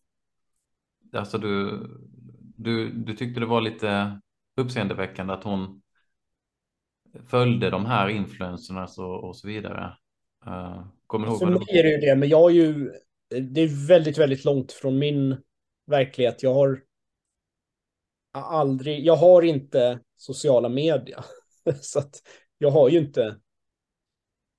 alltså 1.13 1.39
du, 1.39 1.83
du, 2.57 2.91
du 2.91 3.17
tyckte 3.17 3.41
det 3.41 3.47
var 3.47 3.61
lite 3.61 4.21
uppseendeväckande 4.57 5.33
att 5.33 5.45
hon 5.45 5.83
följde 7.27 7.71
de 7.71 7.87
här 7.87 8.09
influenserna 8.09 8.89
och, 8.99 9.25
och 9.25 9.37
så 9.37 9.49
vidare. 9.49 9.97
Uh, 10.47 10.87
kommer 11.07 11.27
ihåg 11.27 11.39
För 11.39 11.47
mig 11.47 11.79
är 11.79 11.83
det 11.83 11.91
ju 11.91 11.99
det, 11.99 12.17
men 12.17 12.29
jag 12.29 12.51
är 12.51 12.55
ju, 12.55 12.93
det 13.29 13.61
är 13.61 13.89
väldigt, 13.89 14.19
väldigt 14.19 14.45
långt 14.45 14.73
från 14.73 14.99
min 14.99 15.37
verklighet. 15.87 16.43
Jag 16.43 16.55
har 16.55 16.86
aldrig, 18.43 19.07
jag 19.07 19.17
har 19.17 19.43
inte 19.43 20.01
sociala 20.17 20.69
media. 20.69 21.25
så 21.81 21.99
att 21.99 22.23
jag 22.59 22.71
har 22.71 22.89
ju 22.89 22.99
inte, 22.99 23.41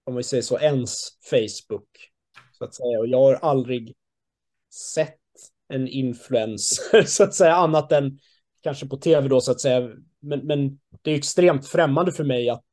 om 0.04 0.16
vi 0.16 0.24
säger 0.24 0.44
så, 0.44 0.60
ens 0.60 0.94
Facebook. 1.30 2.12
Så 2.52 2.64
att 2.64 2.76
säga. 2.76 3.00
Och 3.00 3.08
jag 3.08 3.18
har 3.18 3.34
aldrig 3.34 3.96
sett 4.94 5.20
en 5.68 5.88
influencer, 5.88 7.02
så 7.06 7.24
att 7.24 7.34
säga, 7.34 7.56
annat 7.56 7.92
än 7.92 8.20
kanske 8.62 8.88
på 8.88 8.98
tv 8.98 9.28
då, 9.28 9.42
så 9.42 9.52
att 9.52 9.62
säga. 9.62 9.90
Men, 10.20 10.40
men 10.40 10.80
det 11.02 11.12
är 11.12 11.16
extremt 11.16 11.68
främmande 11.68 12.12
för 12.12 12.24
mig 12.24 12.50
att, 12.50 12.66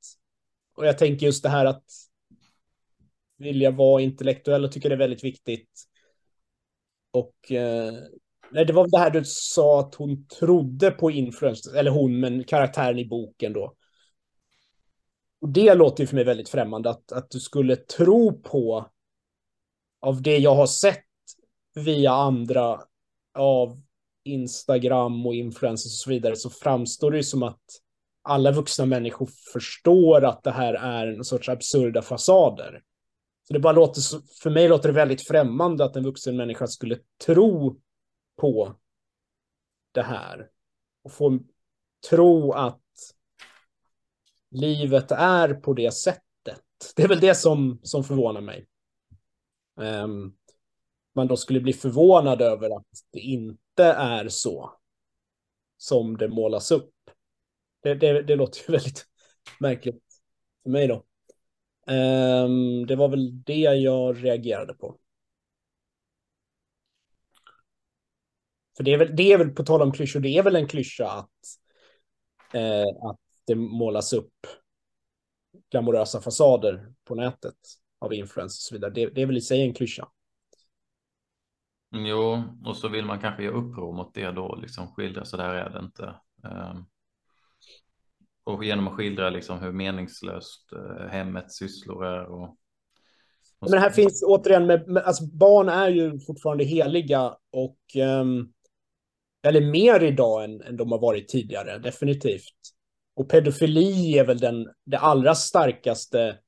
och 0.76 0.86
jag 0.86 0.98
tänker 0.98 1.26
just 1.26 1.42
det 1.42 1.48
här 1.48 1.66
att 1.66 1.84
vilja 3.36 3.70
vara 3.70 4.02
intellektuell 4.02 4.64
och 4.64 4.72
tycker 4.72 4.88
det 4.88 4.94
är 4.94 4.98
väldigt 4.98 5.24
viktigt. 5.24 5.70
Och 7.10 7.52
eh, 7.52 7.94
nej, 8.54 8.64
det 8.64 8.72
var 8.72 8.88
det 8.88 8.98
här 8.98 9.10
du 9.10 9.22
sa 9.24 9.80
att 9.80 9.94
hon 9.94 10.26
trodde 10.26 10.90
på 10.90 11.10
influencers, 11.10 11.74
eller 11.74 11.90
hon, 11.90 12.20
men 12.20 12.44
karaktären 12.44 12.98
i 12.98 13.08
boken 13.08 13.52
då. 13.52 13.74
Och 15.40 15.48
det 15.48 15.74
låter 15.74 16.02
ju 16.02 16.06
för 16.06 16.14
mig 16.14 16.24
väldigt 16.24 16.48
främmande, 16.48 16.90
att, 16.90 17.12
att 17.12 17.30
du 17.30 17.40
skulle 17.40 17.76
tro 17.76 18.42
på, 18.42 18.90
av 20.00 20.22
det 20.22 20.38
jag 20.38 20.54
har 20.54 20.66
sett 20.66 21.04
via 21.74 22.12
andra, 22.12 22.80
av 23.34 23.82
Instagram 24.24 25.26
och 25.26 25.34
influencers 25.34 25.92
och 25.92 26.04
så 26.04 26.10
vidare, 26.10 26.36
så 26.36 26.50
framstår 26.50 27.10
det 27.10 27.16
ju 27.16 27.22
som 27.22 27.42
att 27.42 27.62
alla 28.22 28.52
vuxna 28.52 28.86
människor 28.86 29.28
förstår 29.52 30.24
att 30.24 30.42
det 30.42 30.50
här 30.50 30.74
är 30.74 31.06
en 31.06 31.24
sorts 31.24 31.48
absurda 31.48 32.02
fasader. 32.02 32.82
Så 33.48 33.52
det 33.52 33.60
bara 33.60 33.72
låter, 33.72 34.02
för 34.42 34.50
mig 34.50 34.68
låter 34.68 34.88
det 34.88 34.94
väldigt 34.94 35.28
främmande 35.28 35.84
att 35.84 35.96
en 35.96 36.04
vuxen 36.04 36.36
människa 36.36 36.66
skulle 36.66 36.98
tro 37.26 37.80
på 38.36 38.76
det 39.92 40.02
här. 40.02 40.50
Och 41.02 41.12
få 41.12 41.38
tro 42.10 42.52
att 42.52 42.80
livet 44.50 45.10
är 45.10 45.54
på 45.54 45.72
det 45.72 45.94
sättet. 45.94 46.22
Det 46.96 47.02
är 47.02 47.08
väl 47.08 47.20
det 47.20 47.34
som, 47.34 47.80
som 47.82 48.04
förvånar 48.04 48.40
mig. 48.40 48.66
Um, 49.76 50.36
man 51.14 51.26
då 51.26 51.36
skulle 51.36 51.60
bli 51.60 51.72
förvånad 51.72 52.42
över 52.42 52.76
att 52.76 52.86
det 53.10 53.20
inte 53.20 53.84
är 53.84 54.28
så 54.28 54.72
som 55.76 56.16
det 56.16 56.28
målas 56.28 56.70
upp. 56.70 56.92
Det, 57.82 57.94
det, 57.94 58.22
det 58.22 58.36
låter 58.36 58.58
ju 58.58 58.72
väldigt 58.72 59.06
märkligt 59.60 60.02
för 60.62 60.70
mig 60.70 60.88
då. 60.88 61.04
Um, 61.86 62.86
det 62.86 62.96
var 62.96 63.08
väl 63.08 63.42
det 63.42 63.54
jag 63.54 64.24
reagerade 64.24 64.74
på. 64.74 64.98
För 68.76 68.84
det 68.84 68.92
är 68.92 68.98
väl, 68.98 69.16
det 69.16 69.32
är 69.32 69.38
väl 69.38 69.50
på 69.50 69.64
tal 69.64 69.82
om 69.82 69.92
klyschor, 69.92 70.20
det 70.20 70.38
är 70.38 70.42
väl 70.42 70.56
en 70.56 70.68
klyscha 70.68 71.10
att, 71.10 71.30
eh, 72.54 73.08
att 73.10 73.20
det 73.46 73.54
målas 73.54 74.12
upp 74.12 74.46
glamorösa 75.70 76.20
fasader 76.20 76.92
på 77.04 77.14
nätet 77.14 77.56
av 77.98 78.14
influencers 78.14 78.58
och 78.58 78.68
så 78.68 78.74
vidare. 78.74 78.90
Det, 78.90 79.06
det 79.06 79.22
är 79.22 79.26
väl 79.26 79.36
i 79.36 79.40
sig 79.40 79.62
en 79.62 79.74
klyscha. 79.74 80.08
Jo, 81.96 82.42
och 82.64 82.76
så 82.76 82.88
vill 82.88 83.04
man 83.04 83.20
kanske 83.20 83.42
ge 83.42 83.48
uppror 83.48 83.92
mot 83.92 84.14
det 84.14 84.30
då, 84.30 84.54
liksom 84.54 84.94
skildra 84.94 85.24
så 85.24 85.36
där 85.36 85.54
är 85.54 85.70
det 85.70 85.78
inte. 85.78 86.14
Um, 86.42 86.86
och 88.44 88.64
genom 88.64 88.88
att 88.88 88.94
skildra 88.94 89.30
liksom 89.30 89.58
hur 89.58 89.72
meningslöst 89.72 90.72
uh, 90.72 91.06
hemmets 91.06 91.58
sysslor 91.58 92.06
är. 92.06 92.24
Och, 92.24 92.56
Men 93.70 93.78
här 93.78 93.90
finns 93.90 94.24
återigen, 94.26 94.66
med, 94.66 94.98
alltså 94.98 95.26
barn 95.26 95.68
är 95.68 95.88
ju 95.88 96.20
fortfarande 96.20 96.64
heliga 96.64 97.36
och 97.52 97.78
um, 98.20 98.53
eller 99.44 99.60
mer 99.60 100.02
idag 100.02 100.44
än, 100.44 100.60
än 100.60 100.76
de 100.76 100.92
har 100.92 100.98
varit 100.98 101.28
tidigare, 101.28 101.78
definitivt. 101.78 102.54
Och 103.16 103.28
pedofili 103.28 104.18
är 104.18 104.24
väl 104.24 104.38
den 104.38 104.68
det 104.84 104.98
allra 104.98 105.34
starkaste 105.34 106.38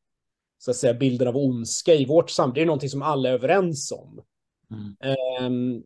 så 0.58 0.70
att 0.70 0.76
säga, 0.76 0.94
bilden 0.94 1.28
av 1.28 1.36
ondska 1.36 1.94
i 1.94 2.04
vårt 2.04 2.30
samhälle. 2.30 2.54
Det 2.54 2.64
är 2.64 2.66
någonting 2.66 2.90
som 2.90 3.02
alla 3.02 3.28
är 3.28 3.32
överens 3.32 3.92
om. 3.92 4.24
Mm. 4.70 4.96
Um, 5.46 5.84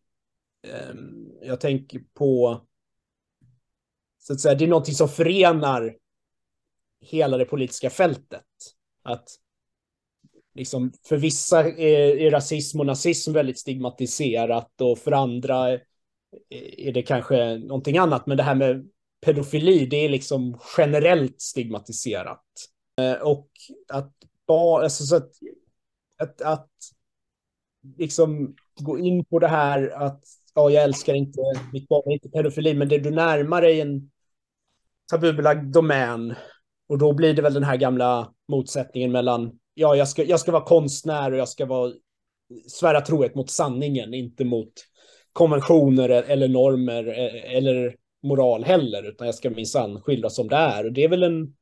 um, 0.93 1.33
jag 1.43 1.61
tänker 1.61 2.03
på, 2.15 2.61
så 4.19 4.33
att 4.33 4.41
säga, 4.41 4.55
det 4.55 4.65
är 4.65 4.69
någonting 4.69 4.95
som 4.95 5.09
förenar 5.09 5.97
hela 7.01 7.37
det 7.37 7.45
politiska 7.45 7.91
fältet. 7.91 8.45
Att 9.03 9.29
liksom, 10.55 10.93
för 11.09 11.17
vissa 11.17 11.65
är, 11.65 12.17
är 12.17 12.31
rasism 12.31 12.81
och 12.81 12.87
nazism 12.87 13.33
väldigt 13.33 13.59
stigmatiserat 13.59 14.81
och 14.81 14.99
för 14.99 15.13
andra 15.13 15.79
är 16.77 16.93
det 16.93 17.03
kanske 17.03 17.59
någonting 17.59 17.99
annat. 17.99 18.27
Men 18.27 18.37
det 18.37 18.43
här 18.43 18.55
med 18.55 18.89
pedofili, 19.21 19.87
det 19.87 19.97
är 19.97 20.09
liksom 20.09 20.61
generellt 20.77 21.41
stigmatiserat. 21.41 22.45
Eh, 23.01 23.23
och 23.23 23.49
att 23.93 24.13
bara, 24.47 24.83
alltså 24.83 25.05
så 25.05 25.17
att, 25.17 25.31
att, 26.19 26.43
att 26.43 26.71
liksom 27.97 28.57
gå 28.81 28.99
in 28.99 29.25
på 29.25 29.39
det 29.39 29.49
här 29.49 29.91
att 29.91 30.25
ja, 30.55 30.71
jag 30.71 30.85
älskar 30.85 31.15
inte 31.15 31.41
mitt 31.73 31.89
barn, 31.89 32.13
inte 32.13 32.29
pedofili, 32.29 32.75
men 32.75 32.89
det 32.89 32.99
du 32.99 33.11
närmar 33.11 33.63
dig 33.63 33.81
en 33.81 34.11
tabubelagd 35.11 35.73
domän 35.73 36.35
och 36.89 36.99
då 36.99 37.13
blir 37.13 37.35
det 37.35 37.43
väl 37.43 37.55
den 37.55 37.65
här 37.65 37.77
gamla 37.77 38.33
motsättningen 38.49 39.13
mellan 39.13 39.59
ja, 39.75 39.97
jag 39.97 40.09
ska, 40.09 40.25
jag 40.25 40.41
ska 40.41 40.53
vara 40.53 40.65
konstnär 40.65 41.33
och 41.33 41.39
jag 41.39 41.49
ska 41.49 41.67
vara 41.67 41.93
svära 42.67 43.01
trohet 43.01 43.35
mot 43.35 43.51
sanningen, 43.51 44.15
inte 44.15 44.45
mot 44.45 44.73
konventioner 45.33 46.09
eller 46.09 46.49
normer 46.49 47.05
eller 47.45 47.97
moral 48.23 48.65
heller, 48.65 49.09
utan 49.09 49.27
jag 49.27 49.35
ska 49.35 49.51
minsann 49.51 50.01
skildra 50.01 50.31
som 50.31 50.49
det 50.49 50.57
är. 50.57 50.85
Och 50.87 50.93
det 50.93 51.05
är 51.05 51.09
väl 51.09 51.23
en, 51.23 51.57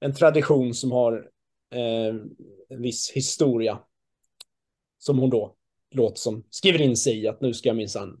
en 0.00 0.14
tradition 0.14 0.74
som 0.74 0.92
har 0.92 1.30
eh, 1.74 2.14
en 2.68 2.82
viss 2.82 3.10
historia 3.10 3.78
som 4.98 5.18
hon 5.18 5.30
då 5.30 5.56
låter 5.94 6.16
som 6.16 6.44
skriver 6.50 6.80
in 6.80 6.96
sig 6.96 7.22
i 7.22 7.28
att 7.28 7.40
nu 7.40 7.54
ska 7.54 7.68
jag 7.68 7.76
minsann 7.76 8.20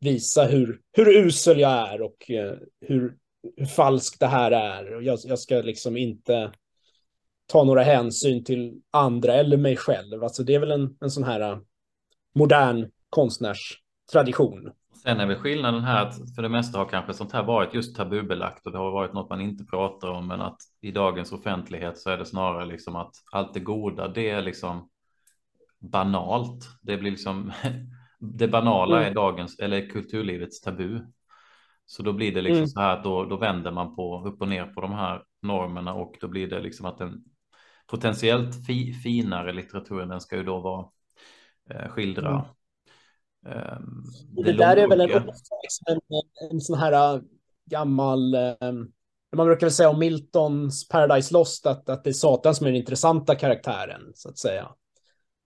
visa 0.00 0.44
hur, 0.44 0.80
hur 0.92 1.08
usel 1.08 1.60
jag 1.60 1.92
är 1.92 2.02
och 2.02 2.30
eh, 2.30 2.54
hur, 2.80 3.16
hur 3.56 3.66
falskt 3.66 4.20
det 4.20 4.26
här 4.26 4.50
är. 4.50 4.94
Och 4.94 5.02
jag, 5.02 5.18
jag 5.24 5.38
ska 5.38 5.56
liksom 5.56 5.96
inte 5.96 6.52
ta 7.46 7.64
några 7.64 7.82
hänsyn 7.82 8.44
till 8.44 8.80
andra 8.90 9.34
eller 9.34 9.56
mig 9.56 9.76
själv. 9.76 10.24
Alltså 10.24 10.42
det 10.42 10.54
är 10.54 10.58
väl 10.58 10.70
en, 10.70 10.96
en 11.00 11.10
sån 11.10 11.24
här 11.24 11.40
eh, 11.40 11.58
modern 12.34 12.90
konstnärs 13.10 13.82
konstnärstradition. 14.12 14.72
Sen 15.02 15.20
är 15.20 15.26
väl 15.26 15.36
skillnaden 15.36 15.84
här 15.84 16.06
att 16.06 16.34
för 16.34 16.42
det 16.42 16.48
mesta 16.48 16.78
har 16.78 16.88
kanske 16.88 17.14
sånt 17.14 17.32
här 17.32 17.42
varit 17.42 17.74
just 17.74 17.96
tabubelagt 17.96 18.66
och 18.66 18.72
det 18.72 18.78
har 18.78 18.90
varit 18.90 19.12
något 19.12 19.30
man 19.30 19.40
inte 19.40 19.64
pratar 19.64 20.08
om 20.08 20.26
men 20.26 20.40
att 20.40 20.58
i 20.80 20.90
dagens 20.90 21.32
offentlighet 21.32 21.98
så 21.98 22.10
är 22.10 22.18
det 22.18 22.24
snarare 22.24 22.66
liksom 22.66 22.96
att 22.96 23.14
allt 23.32 23.54
det 23.54 23.60
goda 23.60 24.08
det 24.08 24.30
är 24.30 24.42
liksom 24.42 24.88
banalt. 25.78 26.68
Det 26.82 26.96
blir 26.96 27.10
liksom 27.10 27.52
det 28.18 28.48
banala 28.48 28.96
mm. 28.96 29.10
är 29.10 29.14
dagens 29.14 29.58
eller 29.58 29.88
kulturlivets 29.90 30.60
tabu. 30.60 31.00
Så 31.86 32.02
då 32.02 32.12
blir 32.12 32.34
det 32.34 32.42
liksom 32.42 32.56
mm. 32.56 32.68
så 32.68 32.80
här 32.80 32.96
att 32.96 33.04
då, 33.04 33.24
då 33.24 33.36
vänder 33.36 33.70
man 33.70 33.96
på 33.96 34.26
upp 34.26 34.40
och 34.40 34.48
ner 34.48 34.66
på 34.66 34.80
de 34.80 34.92
här 34.92 35.22
normerna 35.42 35.94
och 35.94 36.16
då 36.20 36.28
blir 36.28 36.48
det 36.48 36.60
liksom 36.60 36.86
att 36.86 36.98
den 36.98 37.24
potentiellt 37.86 38.66
fi, 38.66 38.92
finare 38.92 39.52
litteraturen 39.52 40.08
den 40.08 40.20
ska 40.20 40.36
ju 40.36 40.42
då 40.42 40.60
vara 40.60 40.86
eh, 41.70 41.88
skildra 41.88 42.30
mm. 42.30 42.42
Um, 43.46 44.04
det, 44.36 44.42
det 44.42 44.52
där 44.52 44.76
är 44.76 44.88
väl 44.88 45.00
en, 45.00 45.10
en, 45.10 46.00
en 46.50 46.60
sån 46.60 46.78
här 46.78 47.14
äh, 47.14 47.22
gammal, 47.70 48.34
um, 48.34 48.92
man 49.36 49.46
brukar 49.46 49.66
väl 49.66 49.72
säga 49.72 49.90
om 49.90 49.98
Miltons 49.98 50.88
Paradise 50.88 51.34
Lost 51.34 51.66
att, 51.66 51.88
att 51.88 52.04
det 52.04 52.10
är 52.10 52.14
Satan 52.14 52.54
som 52.54 52.66
är 52.66 52.70
den 52.70 52.80
intressanta 52.80 53.34
karaktären, 53.34 54.02
så 54.14 54.28
att 54.28 54.38
säga. 54.38 54.68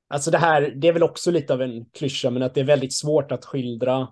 Alltså 0.08 0.30
det 0.30 0.38
här, 0.38 0.74
det 0.76 0.88
är 0.88 0.92
väl 0.92 1.02
också 1.02 1.30
lite 1.30 1.52
av 1.54 1.62
en 1.62 1.84
klyscha, 1.84 2.30
men 2.30 2.42
att 2.42 2.54
det 2.54 2.60
är 2.60 2.64
väldigt 2.64 2.94
svårt 2.94 3.32
att 3.32 3.44
skildra 3.44 4.08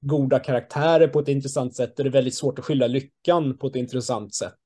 goda 0.00 0.38
karaktärer 0.38 1.08
på 1.08 1.20
ett 1.20 1.28
intressant 1.28 1.76
sätt. 1.76 1.98
Och 1.98 2.04
det 2.04 2.08
är 2.08 2.12
väldigt 2.12 2.34
svårt 2.34 2.58
att 2.58 2.64
skildra 2.64 2.86
lyckan 2.86 3.58
på 3.58 3.66
ett 3.66 3.76
intressant 3.76 4.34
sätt. 4.34 4.60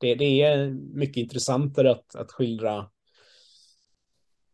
Det, 0.00 0.14
det 0.14 0.42
är 0.42 0.70
mycket 0.94 1.16
intressantare 1.16 1.90
att, 1.90 2.14
att 2.14 2.32
skildra 2.32 2.86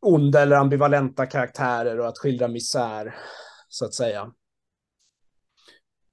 onda 0.04 0.40
eller 0.42 0.56
ambivalenta 0.56 1.26
karaktärer 1.26 2.00
och 2.00 2.06
att 2.06 2.18
skildra 2.18 2.48
misär, 2.48 3.14
så 3.68 3.84
att 3.84 3.94
säga. 3.94 4.32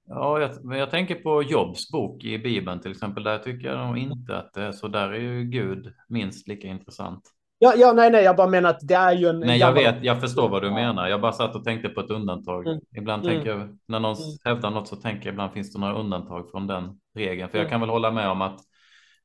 Ja, 0.08 0.40
jag, 0.40 0.64
men 0.64 0.78
jag 0.78 0.90
tänker 0.90 1.14
på 1.14 1.42
Jobs 1.42 1.90
bok 1.90 2.24
i 2.24 2.38
Bibeln 2.38 2.80
till 2.80 2.90
exempel. 2.90 3.22
Där 3.22 3.38
tycker 3.38 3.68
jag 3.68 3.86
nog 3.86 3.98
inte 3.98 4.36
att 4.36 4.54
det 4.54 4.62
är 4.62 4.72
så. 4.72 4.88
Där 4.88 5.08
är 5.08 5.20
ju 5.20 5.44
Gud 5.44 5.92
minst 6.08 6.48
lika 6.48 6.68
intressant. 6.68 7.22
Ja, 7.58 7.74
ja, 7.76 7.92
nej, 7.92 8.10
nej, 8.10 8.24
jag 8.24 8.36
bara 8.36 8.48
menar 8.48 8.70
att 8.70 8.80
det 8.82 8.94
är 8.94 9.12
ju 9.12 9.26
en... 9.26 9.40
Nej, 9.40 9.58
jag 9.58 9.72
vet, 9.72 10.04
jag 10.04 10.20
förstår 10.20 10.48
vad 10.48 10.62
du 10.62 10.70
menar. 10.70 11.08
Jag 11.08 11.20
bara 11.20 11.32
satt 11.32 11.56
och 11.56 11.64
tänkte 11.64 11.88
på 11.88 12.00
ett 12.00 12.10
undantag. 12.10 12.66
Mm. 12.66 12.80
Ibland 12.96 13.24
mm. 13.24 13.34
tänker 13.34 13.50
jag, 13.50 13.78
när 13.88 14.00
någon 14.00 14.16
mm. 14.16 14.38
hävdar 14.44 14.70
något 14.70 14.88
så 14.88 14.96
tänker 14.96 15.26
jag 15.26 15.32
ibland 15.32 15.52
finns 15.52 15.72
det 15.72 15.80
några 15.80 15.94
undantag 15.94 16.50
från 16.50 16.66
den 16.66 17.00
regeln. 17.14 17.50
För 17.50 17.58
jag 17.58 17.64
mm. 17.64 17.70
kan 17.70 17.80
väl 17.80 17.90
hålla 17.90 18.10
med 18.10 18.28
om 18.28 18.42
att 18.42 18.60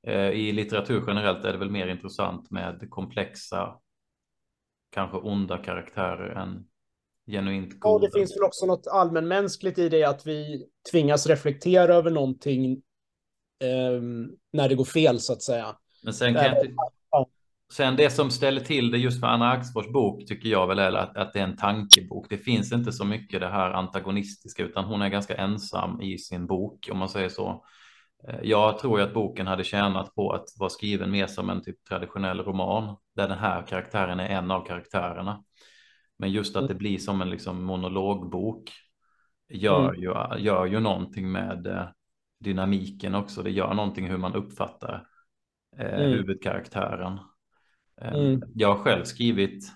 eh, 0.08 0.30
i 0.30 0.52
litteratur 0.52 1.04
generellt 1.08 1.46
är 1.46 1.52
det 1.52 1.58
väl 1.58 1.72
mer 1.72 1.88
intressant 1.88 2.52
med 2.52 2.88
komplexa, 2.90 3.76
kanske 4.90 5.18
onda 5.18 5.58
karaktärer 5.58 6.30
än 6.30 6.66
genuint 7.28 7.80
god. 7.80 8.04
Ja, 8.04 8.08
det 8.08 8.20
finns 8.20 8.36
väl 8.36 8.44
också 8.44 8.66
något 8.66 8.88
allmänmänskligt 8.88 9.80
i 9.80 9.90
det 9.90 10.04
att 10.04 10.28
vi 10.28 10.66
tvingas 10.92 11.28
reflektera 11.28 11.96
över 11.96 12.12
någonting 12.12 12.72
eh, 13.64 14.02
när 14.54 14.70
det 14.70 14.76
går 14.76 14.86
fel 14.86 15.20
så 15.20 15.34
att 15.34 15.42
säga. 15.42 15.76
Men 16.04 16.14
sen 16.14 16.34
kan 16.34 16.44
jag 16.46 16.66
inte... 16.66 16.76
Sen 17.74 17.96
det 17.96 18.10
som 18.10 18.32
ställer 18.32 18.62
till 18.62 18.92
det 18.92 18.98
just 18.98 19.20
för 19.20 19.28
Anna 19.28 19.52
Axfors 19.52 19.88
bok 19.88 20.28
tycker 20.28 20.50
jag 20.50 20.68
väl 20.68 20.80
är 20.80 20.92
att, 20.92 21.18
att 21.18 21.34
det 21.34 21.40
är 21.40 21.44
en 21.44 21.58
tankebok. 21.58 22.30
Det 22.30 22.38
finns 22.38 22.72
inte 22.74 22.92
så 22.92 23.06
mycket 23.06 23.40
det 23.40 23.48
här 23.48 23.72
antagonistiska 23.72 24.64
utan 24.64 24.86
hon 24.86 25.02
är 25.02 25.10
ganska 25.10 25.36
ensam 25.36 26.02
i 26.02 26.18
sin 26.18 26.48
bok 26.48 26.90
om 26.92 26.98
man 26.98 27.10
säger 27.10 27.30
så. 27.30 27.66
Eh, 28.28 28.40
jag 28.44 28.80
tror 28.80 29.02
att 29.02 29.14
boken 29.14 29.48
hade 29.48 29.64
tjänat 29.64 30.16
på 30.16 30.32
att 30.32 30.46
vara 30.60 30.70
skriven 30.70 31.12
mer 31.12 31.28
som 31.28 31.50
en 31.50 31.62
typ 31.62 31.84
traditionell 31.84 32.40
roman 32.40 32.96
där 33.16 33.28
den 33.28 33.38
här 33.38 33.68
karaktären 33.68 34.20
är 34.20 34.30
en 34.30 34.52
av 34.52 34.66
karaktärerna. 34.66 35.44
Men 36.18 36.32
just 36.32 36.56
att 36.56 36.68
det 36.68 36.76
blir 36.76 36.98
som 36.98 37.22
en 37.22 37.30
liksom 37.30 37.64
monologbok 37.64 38.72
gör, 39.50 39.90
mm. 39.90 40.02
ju, 40.02 40.14
gör 40.44 40.66
ju 40.66 40.80
någonting 40.80 41.32
med 41.32 41.68
eh, 41.68 41.88
dynamiken 42.40 43.16
också. 43.16 43.44
Det 43.44 43.52
gör 43.52 43.74
någonting 43.74 44.08
hur 44.08 44.18
man 44.18 44.36
uppfattar 44.36 45.08
eh, 45.78 45.94
mm. 45.94 46.12
huvudkaraktären. 46.12 47.20
Eh, 48.02 48.14
mm. 48.14 48.42
Jag 48.56 48.68
har 48.68 48.84
själv 48.84 49.04
skrivit 49.04 49.72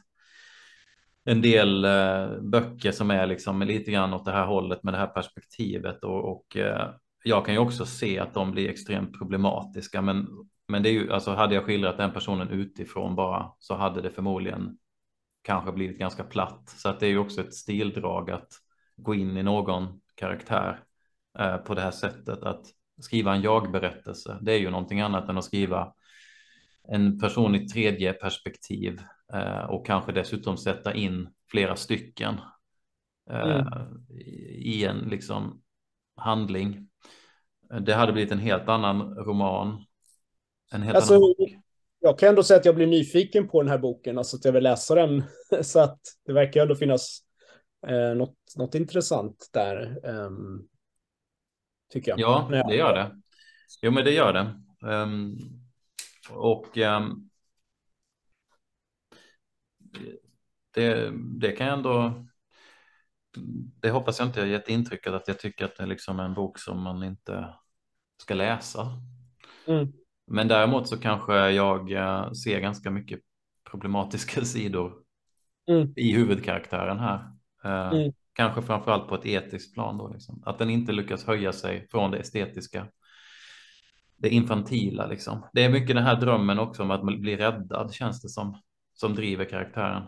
en 1.23 1.41
del 1.41 1.85
eh, 1.85 2.41
böcker 2.41 2.91
som 2.91 3.11
är 3.11 3.27
liksom 3.27 3.61
lite 3.61 3.91
grann 3.91 4.13
åt 4.13 4.25
det 4.25 4.31
här 4.31 4.45
hållet 4.45 4.83
med 4.83 4.93
det 4.93 4.97
här 4.97 5.07
perspektivet 5.07 6.03
och, 6.03 6.31
och 6.31 6.57
eh, 6.57 6.89
jag 7.23 7.45
kan 7.45 7.53
ju 7.53 7.59
också 7.59 7.85
se 7.85 8.19
att 8.19 8.33
de 8.33 8.51
blir 8.51 8.69
extremt 8.69 9.17
problematiska. 9.17 10.01
Men, 10.01 10.27
men 10.67 10.83
det 10.83 10.89
är 10.89 10.93
ju 10.93 11.13
alltså 11.13 11.31
hade 11.31 11.55
jag 11.55 11.63
skildrat 11.63 11.97
den 11.97 12.13
personen 12.13 12.49
utifrån 12.49 13.15
bara 13.15 13.51
så 13.59 13.75
hade 13.75 14.01
det 14.01 14.09
förmodligen 14.11 14.77
kanske 15.41 15.71
blivit 15.71 15.99
ganska 15.99 16.23
platt. 16.23 16.69
Så 16.69 16.89
att 16.89 16.99
det 16.99 17.05
är 17.05 17.09
ju 17.09 17.17
också 17.17 17.41
ett 17.41 17.53
stildrag 17.53 18.31
att 18.31 18.49
gå 18.97 19.15
in 19.15 19.37
i 19.37 19.43
någon 19.43 20.01
karaktär 20.15 20.83
eh, 21.39 21.57
på 21.57 21.73
det 21.73 21.81
här 21.81 21.91
sättet. 21.91 22.43
Att 22.43 22.65
skriva 23.01 23.35
en 23.35 23.41
jag-berättelse, 23.41 24.37
det 24.41 24.53
är 24.53 24.59
ju 24.59 24.69
någonting 24.69 25.01
annat 25.01 25.29
än 25.29 25.37
att 25.37 25.45
skriva 25.45 25.93
en 26.83 27.19
person 27.19 27.55
i 27.55 27.67
tredje 27.67 28.13
perspektiv 28.13 29.01
eh, 29.33 29.63
och 29.63 29.85
kanske 29.85 30.11
dessutom 30.11 30.57
sätta 30.57 30.93
in 30.93 31.29
flera 31.51 31.75
stycken 31.75 32.35
eh, 33.29 33.59
mm. 33.59 33.67
i 34.49 34.85
en 34.85 34.97
liksom 34.97 35.61
handling. 36.15 36.90
Det 37.79 37.93
hade 37.93 38.13
blivit 38.13 38.31
en 38.31 38.39
helt 38.39 38.69
annan 38.69 39.15
roman. 39.15 39.85
En 40.71 40.81
helt 40.81 40.95
alltså, 40.95 41.13
annan 41.13 41.33
bok. 41.37 41.49
Jag 41.99 42.19
kan 42.19 42.29
ändå 42.29 42.43
säga 42.43 42.59
att 42.59 42.65
jag 42.65 42.75
blir 42.75 42.87
nyfiken 42.87 43.47
på 43.47 43.61
den 43.61 43.71
här 43.71 43.77
boken, 43.77 44.17
alltså 44.17 44.37
att 44.37 44.45
jag 44.45 44.51
vill 44.51 44.63
läsa 44.63 44.95
den. 44.95 45.23
Så 45.61 45.79
att 45.79 45.99
det 46.25 46.33
verkar 46.33 46.61
ändå 46.61 46.75
finnas 46.75 47.19
eh, 47.87 48.15
något, 48.15 48.35
något 48.57 48.75
intressant 48.75 49.49
där. 49.53 49.99
Um, 50.03 50.67
tycker 51.93 52.11
jag. 52.11 52.19
Ja, 52.19 52.47
det 52.67 52.75
gör 52.75 52.93
det. 52.93 53.21
Jo, 53.81 53.91
men 53.91 54.05
det 54.05 54.11
gör 54.11 54.33
det. 54.33 54.61
Um, 54.87 55.37
och 56.29 56.77
um, 56.77 57.29
det, 60.73 61.11
det 61.39 61.51
kan 61.51 61.67
jag 61.67 61.77
ändå 61.77 62.25
det 63.81 63.89
hoppas 63.89 64.19
jag 64.19 64.27
inte 64.27 64.39
jag 64.39 64.49
gett 64.49 64.69
intrycket 64.69 65.13
att 65.13 65.27
jag 65.27 65.39
tycker 65.39 65.65
att 65.65 65.77
det 65.77 65.83
är 65.83 65.87
liksom 65.87 66.19
en 66.19 66.33
bok 66.33 66.59
som 66.59 66.81
man 66.81 67.03
inte 67.03 67.53
ska 68.21 68.33
läsa. 68.33 68.87
Mm. 69.67 69.93
Men 70.27 70.47
däremot 70.47 70.87
så 70.87 70.97
kanske 70.97 71.33
jag 71.49 71.91
eh, 71.91 72.31
ser 72.31 72.59
ganska 72.59 72.91
mycket 72.91 73.19
problematiska 73.71 74.41
sidor 74.45 74.93
mm. 75.69 75.93
i 75.95 76.11
huvudkaraktären 76.13 76.99
här. 76.99 77.19
Eh, 77.63 77.99
mm. 77.99 78.13
Kanske 78.33 78.61
framförallt 78.61 79.07
på 79.07 79.15
ett 79.15 79.25
etiskt 79.25 79.73
plan 79.73 79.97
då, 79.97 80.07
liksom. 80.07 80.43
att 80.45 80.59
den 80.59 80.69
inte 80.69 80.91
lyckas 80.91 81.25
höja 81.25 81.53
sig 81.53 81.87
från 81.91 82.11
det 82.11 82.17
estetiska. 82.17 82.87
Det 84.17 84.29
infantila 84.29 85.07
liksom. 85.07 85.45
Det 85.53 85.63
är 85.63 85.69
mycket 85.69 85.95
den 85.95 86.05
här 86.05 86.15
drömmen 86.15 86.59
också 86.59 86.83
om 86.83 86.91
att 86.91 87.03
blir 87.03 87.37
räddad 87.37 87.93
känns 87.93 88.21
det 88.21 88.29
som, 88.29 88.61
som 88.93 89.15
driver 89.15 89.45
karaktären 89.45 90.03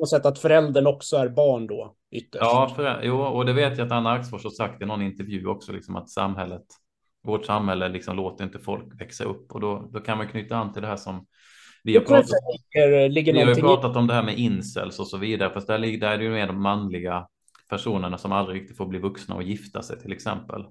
något 0.00 0.10
sätt 0.10 0.26
att 0.26 0.38
föräldern 0.38 0.86
också 0.86 1.16
är 1.16 1.28
barn 1.28 1.66
då 1.66 1.94
ytterst. 2.10 2.42
Ja, 2.42 2.72
för, 2.76 3.00
jo, 3.02 3.22
och 3.22 3.46
det 3.46 3.52
vet 3.52 3.78
jag 3.78 3.86
att 3.86 3.92
Anna 3.92 4.10
Axfors 4.10 4.44
har 4.44 4.50
sagt 4.50 4.82
i 4.82 4.86
någon 4.86 5.02
intervju 5.02 5.46
också, 5.46 5.72
liksom 5.72 5.96
att 5.96 6.10
samhället, 6.10 6.64
vårt 7.22 7.46
samhälle 7.46 7.88
liksom 7.88 8.16
låter 8.16 8.44
inte 8.44 8.58
folk 8.58 9.00
växa 9.00 9.24
upp. 9.24 9.52
Och 9.52 9.60
då, 9.60 9.90
då 9.92 10.00
kan 10.00 10.18
man 10.18 10.28
knyta 10.28 10.56
an 10.56 10.72
till 10.72 10.82
det 10.82 10.88
här 10.88 10.96
som 10.96 11.26
vi 11.84 11.96
har 11.96 12.04
pratat, 12.04 12.30
ligger, 12.74 13.08
ligger 13.08 13.32
vi 13.32 13.42
har 13.42 13.54
pratat 13.54 13.96
om 13.96 14.06
det 14.06 14.14
här 14.14 14.22
med 14.22 14.38
incels 14.38 14.98
och 14.98 15.06
så 15.06 15.16
vidare, 15.16 15.50
fast 15.50 15.66
där, 15.66 15.78
där 15.78 16.12
är 16.12 16.18
det 16.18 16.24
ju 16.24 16.30
mer 16.30 16.46
de 16.46 16.62
manliga 16.62 17.26
personerna 17.68 18.18
som 18.18 18.32
aldrig 18.32 18.60
riktigt 18.60 18.76
får 18.76 18.86
bli 18.86 18.98
vuxna 18.98 19.34
och 19.34 19.42
gifta 19.42 19.82
sig 19.82 20.00
till 20.00 20.12
exempel. 20.12 20.64